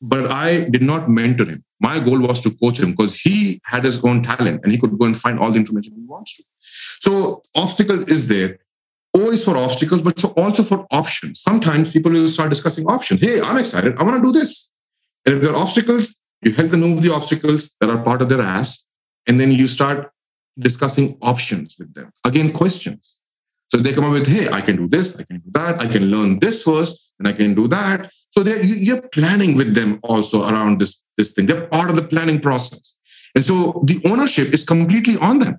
but 0.00 0.30
I 0.30 0.68
did 0.70 0.82
not 0.82 1.08
mentor 1.08 1.46
him. 1.46 1.64
My 1.80 1.98
goal 1.98 2.20
was 2.20 2.40
to 2.42 2.50
coach 2.50 2.78
him 2.78 2.92
because 2.92 3.20
he 3.20 3.60
had 3.64 3.84
his 3.84 4.04
own 4.04 4.22
talent 4.22 4.60
and 4.62 4.72
he 4.72 4.78
could 4.78 4.96
go 4.98 5.06
and 5.06 5.16
find 5.16 5.38
all 5.38 5.50
the 5.50 5.58
information 5.58 5.94
he 5.94 6.04
wants 6.06 6.36
to. 6.36 6.44
So 7.00 7.42
obstacle 7.56 8.08
is 8.08 8.28
there. 8.28 8.58
O 9.14 9.30
is 9.30 9.44
for 9.44 9.56
obstacles, 9.56 10.00
but 10.00 10.18
so 10.18 10.32
also 10.36 10.62
for 10.62 10.86
options. 10.90 11.40
Sometimes 11.40 11.92
people 11.92 12.12
will 12.12 12.28
start 12.28 12.48
discussing 12.50 12.86
options. 12.86 13.20
Hey, 13.20 13.40
I'm 13.40 13.58
excited. 13.58 13.98
I 13.98 14.04
want 14.04 14.22
to 14.22 14.22
do 14.22 14.32
this. 14.32 14.70
And 15.26 15.36
if 15.36 15.42
there 15.42 15.52
are 15.52 15.56
obstacles, 15.56 16.20
you 16.42 16.52
help 16.52 16.70
them 16.70 16.80
move 16.80 17.02
the 17.02 17.12
obstacles 17.12 17.76
that 17.80 17.90
are 17.90 18.02
part 18.02 18.22
of 18.22 18.28
their 18.28 18.40
ass. 18.40 18.86
And 19.26 19.38
then 19.38 19.52
you 19.52 19.66
start 19.66 20.12
discussing 20.58 21.18
options 21.22 21.76
with 21.78 21.92
them. 21.94 22.10
Again, 22.24 22.52
questions. 22.52 23.20
So 23.68 23.78
they 23.78 23.92
come 23.92 24.04
up 24.04 24.12
with, 24.12 24.26
hey, 24.26 24.48
I 24.50 24.60
can 24.60 24.76
do 24.76 24.86
this, 24.86 25.18
I 25.18 25.24
can 25.24 25.38
do 25.38 25.50
that, 25.52 25.80
I 25.80 25.88
can 25.88 26.10
learn 26.10 26.38
this 26.40 26.62
first, 26.62 27.11
and 27.22 27.28
I 27.28 27.36
can 27.36 27.54
do 27.54 27.68
that. 27.68 28.10
So 28.30 28.42
you're 28.42 29.02
planning 29.08 29.56
with 29.56 29.74
them 29.74 30.00
also 30.02 30.42
around 30.42 30.80
this, 30.80 31.02
this 31.16 31.32
thing. 31.32 31.46
They're 31.46 31.66
part 31.68 31.88
of 31.88 31.96
the 31.96 32.02
planning 32.02 32.40
process. 32.40 32.96
And 33.34 33.44
so 33.44 33.82
the 33.84 34.00
ownership 34.04 34.52
is 34.52 34.64
completely 34.64 35.16
on 35.22 35.38
them. 35.38 35.58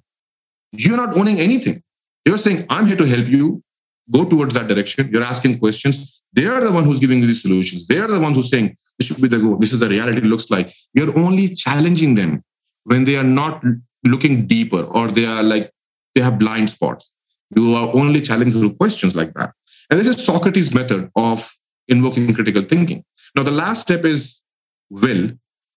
You're 0.74 0.98
not 0.98 1.16
owning 1.16 1.40
anything. 1.40 1.82
You're 2.26 2.38
saying, 2.38 2.66
I'm 2.70 2.86
here 2.86 2.98
to 2.98 3.06
help 3.06 3.28
you 3.28 3.64
go 4.12 4.26
towards 4.26 4.56
that 4.56 4.68
direction. 4.68 5.10
You're 5.12 5.24
asking 5.24 5.60
questions. 5.60 6.22
They 6.34 6.48
are 6.48 6.62
the 6.62 6.72
one 6.72 6.84
who's 6.84 7.00
giving 7.00 7.20
you 7.20 7.28
the 7.28 7.34
solutions. 7.34 7.88
They 7.88 8.00
are 8.00 8.08
the 8.08 8.20
ones 8.20 8.36
who's 8.36 8.50
saying, 8.50 8.76
this 8.98 9.08
should 9.08 9.22
be 9.22 9.28
the 9.28 9.40
goal. 9.40 9.58
This 9.58 9.72
is 9.72 9.80
the 9.80 9.88
reality 9.88 10.22
looks 10.22 10.50
like. 10.50 10.74
You're 10.94 11.18
only 11.18 11.56
challenging 11.56 12.16
them 12.16 12.44
when 12.84 13.06
they 13.06 13.16
are 13.16 13.24
not 13.24 13.64
looking 14.04 14.46
deeper 14.46 14.82
or 14.82 15.08
they 15.08 15.26
are 15.26 15.44
like, 15.44 15.72
they 16.16 16.22
have 16.22 16.38
blind 16.38 16.70
spots. 16.70 17.16
You 17.56 17.76
are 17.76 17.96
only 17.96 18.20
challenged 18.20 18.58
through 18.58 18.74
questions 18.74 19.16
like 19.16 19.34
that. 19.36 19.54
And 19.94 20.00
this 20.00 20.08
is 20.08 20.26
Socrates' 20.26 20.74
method 20.74 21.12
of 21.16 21.54
invoking 21.88 22.34
critical 22.34 22.64
thinking. 22.64 23.06
Now, 23.36 23.44
the 23.44 23.52
last 23.52 23.82
step 23.82 24.06
is 24.06 24.42
will, 24.90 25.30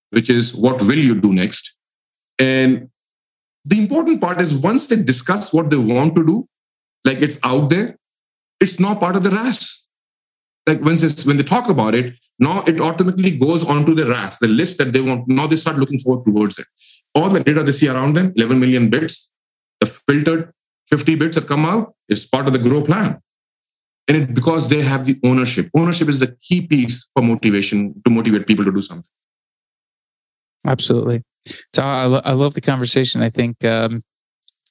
which 0.09 0.31
is 0.31 0.55
what 0.55 0.81
will 0.81 0.97
you 0.97 1.21
do 1.21 1.35
next? 1.35 1.77
And 2.39 2.89
the 3.67 3.79
important 3.79 4.23
part 4.23 4.41
is 4.41 4.57
once 4.57 4.87
they 4.87 5.03
discuss 5.03 5.53
what 5.53 5.69
they 5.69 5.77
want 5.77 6.17
to 6.17 6.25
do, 6.25 6.49
like 7.05 7.21
it's 7.21 7.39
out 7.45 7.69
there, 7.69 7.99
it's 8.59 8.81
not 8.81 9.01
part 9.01 9.17
of 9.17 9.23
the 9.23 9.29
RAS. 9.29 9.85
Like 10.67 10.81
when 10.81 10.97
they, 10.97 11.09
when 11.27 11.37
they 11.37 11.43
talk 11.43 11.69
about 11.69 11.95
it, 11.95 12.15
now 12.39 12.63
it 12.67 12.81
automatically 12.81 13.37
goes 13.37 13.69
onto 13.69 13.95
the 13.95 14.07
RAS, 14.07 14.39
the 14.39 14.49
list 14.49 14.79
that 14.79 14.95
they 14.95 15.03
want. 15.03 15.29
Now 15.29 15.47
they 15.47 15.57
start 15.57 15.77
looking 15.77 15.99
forward 15.99 16.25
towards 16.25 16.59
it. 16.59 16.67
All 17.15 17.29
the 17.29 17.45
data 17.45 17.63
they 17.63 17.73
see 17.73 17.89
around 17.89 18.15
them, 18.15 18.33
11 18.35 18.59
million 18.59 18.89
bits, 18.89 19.31
the 19.81 19.87
filtered 19.87 20.55
50 20.89 21.17
bits 21.17 21.37
that 21.37 21.47
come 21.47 21.67
out 21.67 21.95
is 22.09 22.25
part 22.25 22.47
of 22.47 22.55
the 22.55 22.59
grow 22.59 22.83
plan. 22.83 23.21
And 24.09 24.17
it, 24.17 24.35
because 24.35 24.69
they 24.69 24.83
have 24.83 25.05
the 25.05 25.19
ownership. 25.25 25.69
Ownership 25.75 26.09
is 26.09 26.21
the 26.21 26.37
key 26.41 26.67
piece 26.67 27.11
for 27.13 27.23
motivation 27.23 28.01
to 28.05 28.11
motivate 28.11 28.47
people 28.47 28.65
to 28.65 28.73
do 28.73 28.83
something. 28.83 29.11
Absolutely. 30.65 31.23
So 31.75 31.83
I, 31.83 32.05
lo- 32.05 32.23
I 32.25 32.33
love 32.33 32.55
the 32.55 32.61
conversation. 32.61 33.23
I 33.23 33.31
think 33.31 33.65
um, 33.65 34.03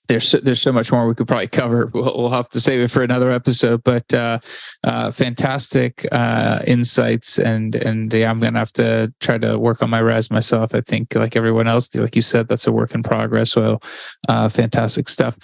there's 0.08 0.28
so, 0.28 0.40
there's 0.40 0.62
so 0.62 0.72
much 0.72 0.92
more 0.92 1.08
we 1.08 1.16
could 1.16 1.28
probably 1.28 1.48
cover. 1.48 1.88
We'll, 1.94 2.18
we'll 2.18 2.30
have 2.30 2.50
to 2.50 2.60
save 2.60 2.82
it 2.82 2.92
for 2.92 3.02
another 3.02 3.32
episode. 3.32 3.84
But 3.84 4.14
uh, 4.14 4.40
uh, 4.84 5.12
fantastic 5.12 6.06
uh, 6.12 6.60
insights, 6.68 7.40
and 7.40 7.74
and 7.76 8.14
yeah, 8.14 8.30
I'm 8.30 8.40
gonna 8.40 8.60
have 8.60 8.74
to 8.74 9.14
try 9.22 9.38
to 9.38 9.58
work 9.58 9.82
on 9.82 9.90
my 9.90 10.02
RAS 10.02 10.30
myself. 10.30 10.76
I 10.76 10.82
think, 10.82 11.16
like 11.16 11.36
everyone 11.36 11.68
else, 11.68 11.94
like 11.96 12.16
you 12.16 12.22
said, 12.22 12.48
that's 12.48 12.68
a 12.68 12.72
work 12.72 12.94
in 12.94 13.02
progress. 13.02 13.52
So, 13.52 13.80
uh, 14.28 14.50
fantastic 14.50 15.08
stuff. 15.08 15.38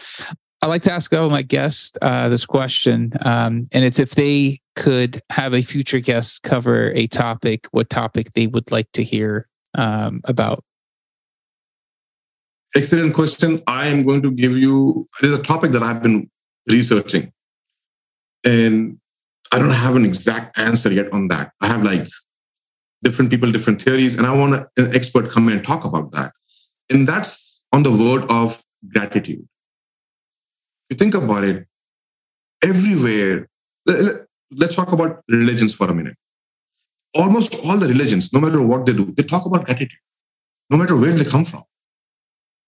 I 0.63 0.67
like 0.67 0.83
to 0.83 0.91
ask 0.91 1.11
all 1.13 1.29
my 1.31 1.41
guests 1.41 1.97
uh, 2.03 2.29
this 2.29 2.45
question, 2.45 3.13
um, 3.21 3.67
and 3.71 3.83
it's 3.83 3.99
if 3.99 4.11
they 4.11 4.61
could 4.75 5.19
have 5.31 5.55
a 5.55 5.63
future 5.63 5.99
guest 5.99 6.43
cover 6.43 6.91
a 6.93 7.07
topic, 7.07 7.67
what 7.71 7.89
topic 7.89 8.33
they 8.35 8.45
would 8.45 8.71
like 8.71 8.91
to 8.93 9.03
hear 9.03 9.47
um, 9.75 10.21
about. 10.25 10.63
Excellent 12.75 13.15
question. 13.15 13.59
I 13.65 13.87
am 13.87 14.03
going 14.03 14.21
to 14.21 14.31
give 14.31 14.51
you. 14.51 15.07
There's 15.19 15.37
a 15.37 15.41
topic 15.41 15.71
that 15.71 15.81
I've 15.81 16.03
been 16.03 16.29
researching, 16.69 17.33
and 18.45 18.99
I 19.51 19.57
don't 19.57 19.71
have 19.71 19.95
an 19.95 20.05
exact 20.05 20.59
answer 20.59 20.93
yet 20.93 21.11
on 21.11 21.27
that. 21.29 21.53
I 21.61 21.67
have 21.67 21.81
like 21.81 22.07
different 23.03 23.31
people, 23.31 23.51
different 23.51 23.81
theories, 23.81 24.15
and 24.15 24.27
I 24.27 24.35
want 24.35 24.67
an 24.77 24.95
expert 24.95 25.31
come 25.31 25.49
in 25.49 25.55
and 25.55 25.65
talk 25.65 25.85
about 25.85 26.11
that. 26.11 26.33
And 26.91 27.07
that's 27.07 27.65
on 27.73 27.81
the 27.81 27.91
word 27.91 28.29
of 28.29 28.63
gratitude 28.93 29.47
you 30.91 30.97
think 30.97 31.15
about 31.15 31.43
it, 31.43 31.65
everywhere, 32.63 33.47
let's 33.85 34.75
talk 34.75 34.91
about 34.91 35.23
religions 35.29 35.73
for 35.73 35.89
a 35.89 35.93
minute. 35.93 36.17
Almost 37.15 37.55
all 37.65 37.77
the 37.77 37.87
religions, 37.87 38.31
no 38.33 38.39
matter 38.39 38.65
what 38.65 38.85
they 38.85 38.93
do, 38.93 39.11
they 39.17 39.23
talk 39.23 39.45
about 39.45 39.65
gratitude, 39.65 39.99
no 40.69 40.77
matter 40.77 40.97
where 40.97 41.13
they 41.13 41.23
come 41.23 41.45
from. 41.45 41.63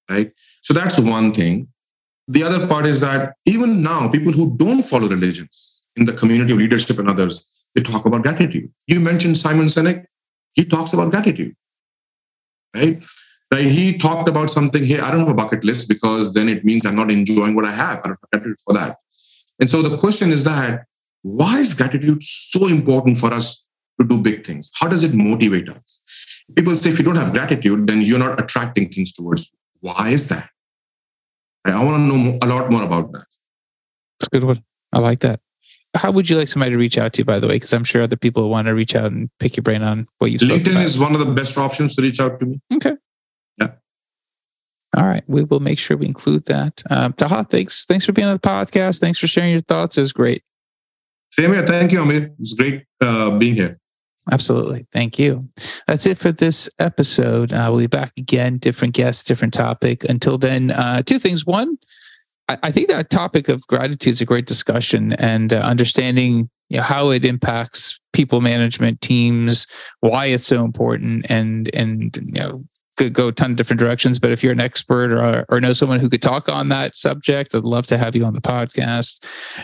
Right? 0.09 0.31
So 0.61 0.73
that's 0.73 0.99
one 0.99 1.33
thing. 1.33 1.67
The 2.27 2.43
other 2.43 2.65
part 2.67 2.85
is 2.85 3.01
that 3.01 3.35
even 3.45 3.83
now, 3.83 4.09
people 4.09 4.31
who 4.31 4.55
don't 4.57 4.83
follow 4.83 5.07
religions 5.07 5.81
in 5.97 6.05
the 6.05 6.13
community 6.13 6.53
of 6.53 6.59
leadership 6.59 6.99
and 6.99 7.09
others, 7.09 7.51
they 7.75 7.81
talk 7.81 8.05
about 8.05 8.23
gratitude. 8.23 8.71
You 8.87 8.99
mentioned 8.99 9.37
Simon 9.37 9.67
Sinek, 9.67 10.05
he 10.53 10.63
talks 10.63 10.93
about 10.93 11.11
gratitude. 11.11 11.55
Right? 12.75 13.03
Right? 13.53 13.67
He 13.67 13.95
talked 13.95 14.27
about 14.27 14.49
something, 14.49 14.83
hey, 14.83 14.99
I 14.99 15.11
don't 15.11 15.19
have 15.19 15.29
a 15.29 15.35
bucket 15.35 15.63
list 15.63 15.87
because 15.87 16.33
then 16.33 16.49
it 16.49 16.65
means 16.65 16.87
I'm 16.87 16.95
not 16.95 17.11
enjoying 17.11 17.53
what 17.53 17.65
I 17.65 17.71
have. 17.71 17.99
I 17.99 18.07
don't 18.07 18.17
have 18.19 18.29
gratitude 18.31 18.57
for 18.65 18.73
that. 18.73 18.97
And 19.59 19.69
so 19.69 19.83
the 19.83 19.95
question 19.95 20.31
is 20.31 20.43
that 20.45 20.85
why 21.21 21.59
is 21.59 21.75
gratitude 21.75 22.23
so 22.23 22.65
important 22.65 23.19
for 23.19 23.31
us 23.31 23.63
to 24.01 24.07
do 24.07 24.19
big 24.19 24.43
things? 24.43 24.71
How 24.73 24.87
does 24.87 25.03
it 25.03 25.13
motivate 25.13 25.69
us? 25.69 26.03
People 26.55 26.75
say 26.75 26.89
if 26.89 26.97
you 26.97 27.05
don't 27.05 27.15
have 27.15 27.31
gratitude, 27.31 27.85
then 27.85 28.01
you're 28.01 28.17
not 28.17 28.41
attracting 28.41 28.89
things 28.89 29.13
towards 29.13 29.51
you. 29.51 29.57
Why 29.81 30.09
is 30.09 30.29
that? 30.29 30.49
I 31.63 31.83
want 31.83 32.11
to 32.11 32.17
know 32.17 32.39
a 32.41 32.47
lot 32.47 32.71
more 32.71 32.81
about 32.81 33.11
that. 33.13 33.25
That's 34.19 34.27
a 34.27 34.29
good 34.31 34.45
one. 34.45 34.63
I 34.91 34.97
like 34.97 35.19
that. 35.19 35.41
How 35.95 36.09
would 36.09 36.27
you 36.27 36.37
like 36.37 36.47
somebody 36.47 36.71
to 36.71 36.77
reach 36.77 36.97
out 36.97 37.13
to 37.13 37.21
you, 37.21 37.25
by 37.25 37.39
the 37.39 37.47
way? 37.47 37.53
Because 37.53 37.71
I'm 37.71 37.83
sure 37.83 38.01
other 38.01 38.15
people 38.15 38.49
want 38.49 38.65
to 38.65 38.73
reach 38.73 38.95
out 38.95 39.11
and 39.11 39.29
pick 39.39 39.55
your 39.55 39.61
brain 39.61 39.83
on 39.83 40.07
what 40.17 40.31
you 40.31 40.39
LinkedIn 40.39 40.71
about. 40.71 40.83
is 40.85 40.97
one 40.97 41.13
of 41.13 41.19
the 41.19 41.31
best 41.31 41.55
options 41.55 41.95
to 41.95 42.01
reach 42.01 42.19
out 42.19 42.39
to 42.39 42.47
me. 42.47 42.59
Okay. 42.73 42.93
All 44.95 45.05
right, 45.05 45.23
we 45.27 45.43
will 45.43 45.59
make 45.59 45.79
sure 45.79 45.97
we 45.97 46.05
include 46.05 46.45
that. 46.45 46.83
Um, 46.89 47.13
Taha, 47.13 47.45
thanks, 47.45 47.85
thanks 47.85 48.05
for 48.05 48.11
being 48.11 48.27
on 48.27 48.35
the 48.35 48.39
podcast. 48.39 48.99
Thanks 48.99 49.17
for 49.17 49.27
sharing 49.27 49.51
your 49.51 49.61
thoughts. 49.61 49.97
It 49.97 50.01
was 50.01 50.13
great. 50.13 50.43
Same 51.31 51.51
here. 51.51 51.65
Thank 51.65 51.91
you, 51.91 52.01
Amir. 52.01 52.25
It 52.25 52.39
was 52.39 52.53
great 52.53 52.83
uh, 53.01 53.31
being 53.31 53.55
here. 53.55 53.79
Absolutely. 54.31 54.85
Thank 54.93 55.19
you. 55.19 55.49
That's 55.87 56.05
it 56.05 56.17
for 56.17 56.31
this 56.31 56.69
episode. 56.79 57.51
Uh, 57.51 57.67
we'll 57.69 57.81
be 57.81 57.87
back 57.87 58.13
again, 58.17 58.57
different 58.57 58.93
guests, 58.93 59.23
different 59.23 59.53
topic. 59.53 60.03
Until 60.05 60.37
then, 60.37 60.71
uh, 60.71 61.01
two 61.01 61.19
things. 61.19 61.45
One, 61.45 61.77
I, 62.47 62.57
I, 62.63 62.71
think 62.71 62.87
that 62.87 63.09
topic 63.09 63.49
of 63.49 63.65
gratitude 63.67 64.13
is 64.13 64.21
a 64.21 64.25
great 64.25 64.45
discussion 64.45 65.13
and 65.13 65.51
uh, 65.51 65.57
understanding 65.57 66.49
you 66.69 66.77
know, 66.77 66.83
how 66.83 67.09
it 67.09 67.25
impacts 67.25 67.99
people 68.13 68.39
management 68.39 69.01
teams, 69.01 69.67
why 69.99 70.27
it's 70.27 70.45
so 70.45 70.63
important, 70.63 71.29
and 71.29 71.73
and 71.75 72.15
you 72.17 72.41
know 72.41 72.63
could 72.97 73.13
go 73.13 73.29
a 73.29 73.31
ton 73.31 73.51
of 73.51 73.57
different 73.57 73.79
directions. 73.79 74.19
But 74.19 74.31
if 74.31 74.43
you're 74.43 74.51
an 74.51 74.61
expert 74.61 75.11
or, 75.11 75.45
or 75.49 75.59
know 75.59 75.73
someone 75.73 75.99
who 75.99 76.09
could 76.09 76.21
talk 76.21 76.49
on 76.49 76.69
that 76.69 76.95
subject, 76.95 77.55
I'd 77.55 77.63
love 77.63 77.87
to 77.87 77.97
have 77.97 78.15
you 78.15 78.25
on 78.25 78.33
the 78.33 78.41
podcast. 78.41 79.23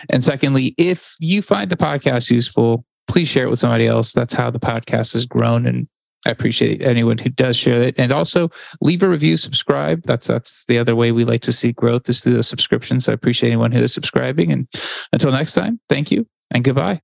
And 0.10 0.24
secondly, 0.24 0.74
if 0.78 1.16
you 1.20 1.42
find 1.42 1.70
the 1.70 1.78
podcast 1.78 2.32
useful, 2.32 2.86
please 3.08 3.28
share 3.28 3.46
it 3.46 3.50
with 3.50 3.60
somebody 3.60 3.88
else. 3.88 4.14
That's 4.14 4.34
how 4.34 4.50
the 4.50 4.60
podcast 4.60 5.14
has 5.14 5.26
grown. 5.26 5.66
And 5.66 5.88
I 6.26 6.32
appreciate 6.32 6.82
anyone 6.82 7.18
who 7.18 7.30
does 7.30 7.58
share 7.58 7.82
it. 7.82 7.96
And 7.98 8.12
also 8.12 8.50
leave 8.82 9.04
a 9.04 9.10
review, 9.10 9.38
subscribe. 9.38 10.04
That's 10.04 10.28
that's 10.28 10.66
the 10.66 10.78
other 10.78 10.96
way 10.96 11.12
we 11.12 11.24
like 11.24 11.42
to 11.42 11.52
see 11.52 11.72
growth 11.72 12.10
is 12.10 12.22
through 12.22 12.34
the 12.34 12.44
subscriptions. 12.44 13.06
So 13.06 13.12
I 13.12 13.16
appreciate 13.16 13.50
anyone 13.50 13.72
who 13.72 13.82
is 13.82 13.94
subscribing. 13.94 14.52
And 14.52 14.68
until 15.14 15.32
next 15.32 15.54
time, 15.54 15.80
thank 15.88 16.12
you 16.12 16.28
and 16.52 16.64
goodbye. 16.64 17.02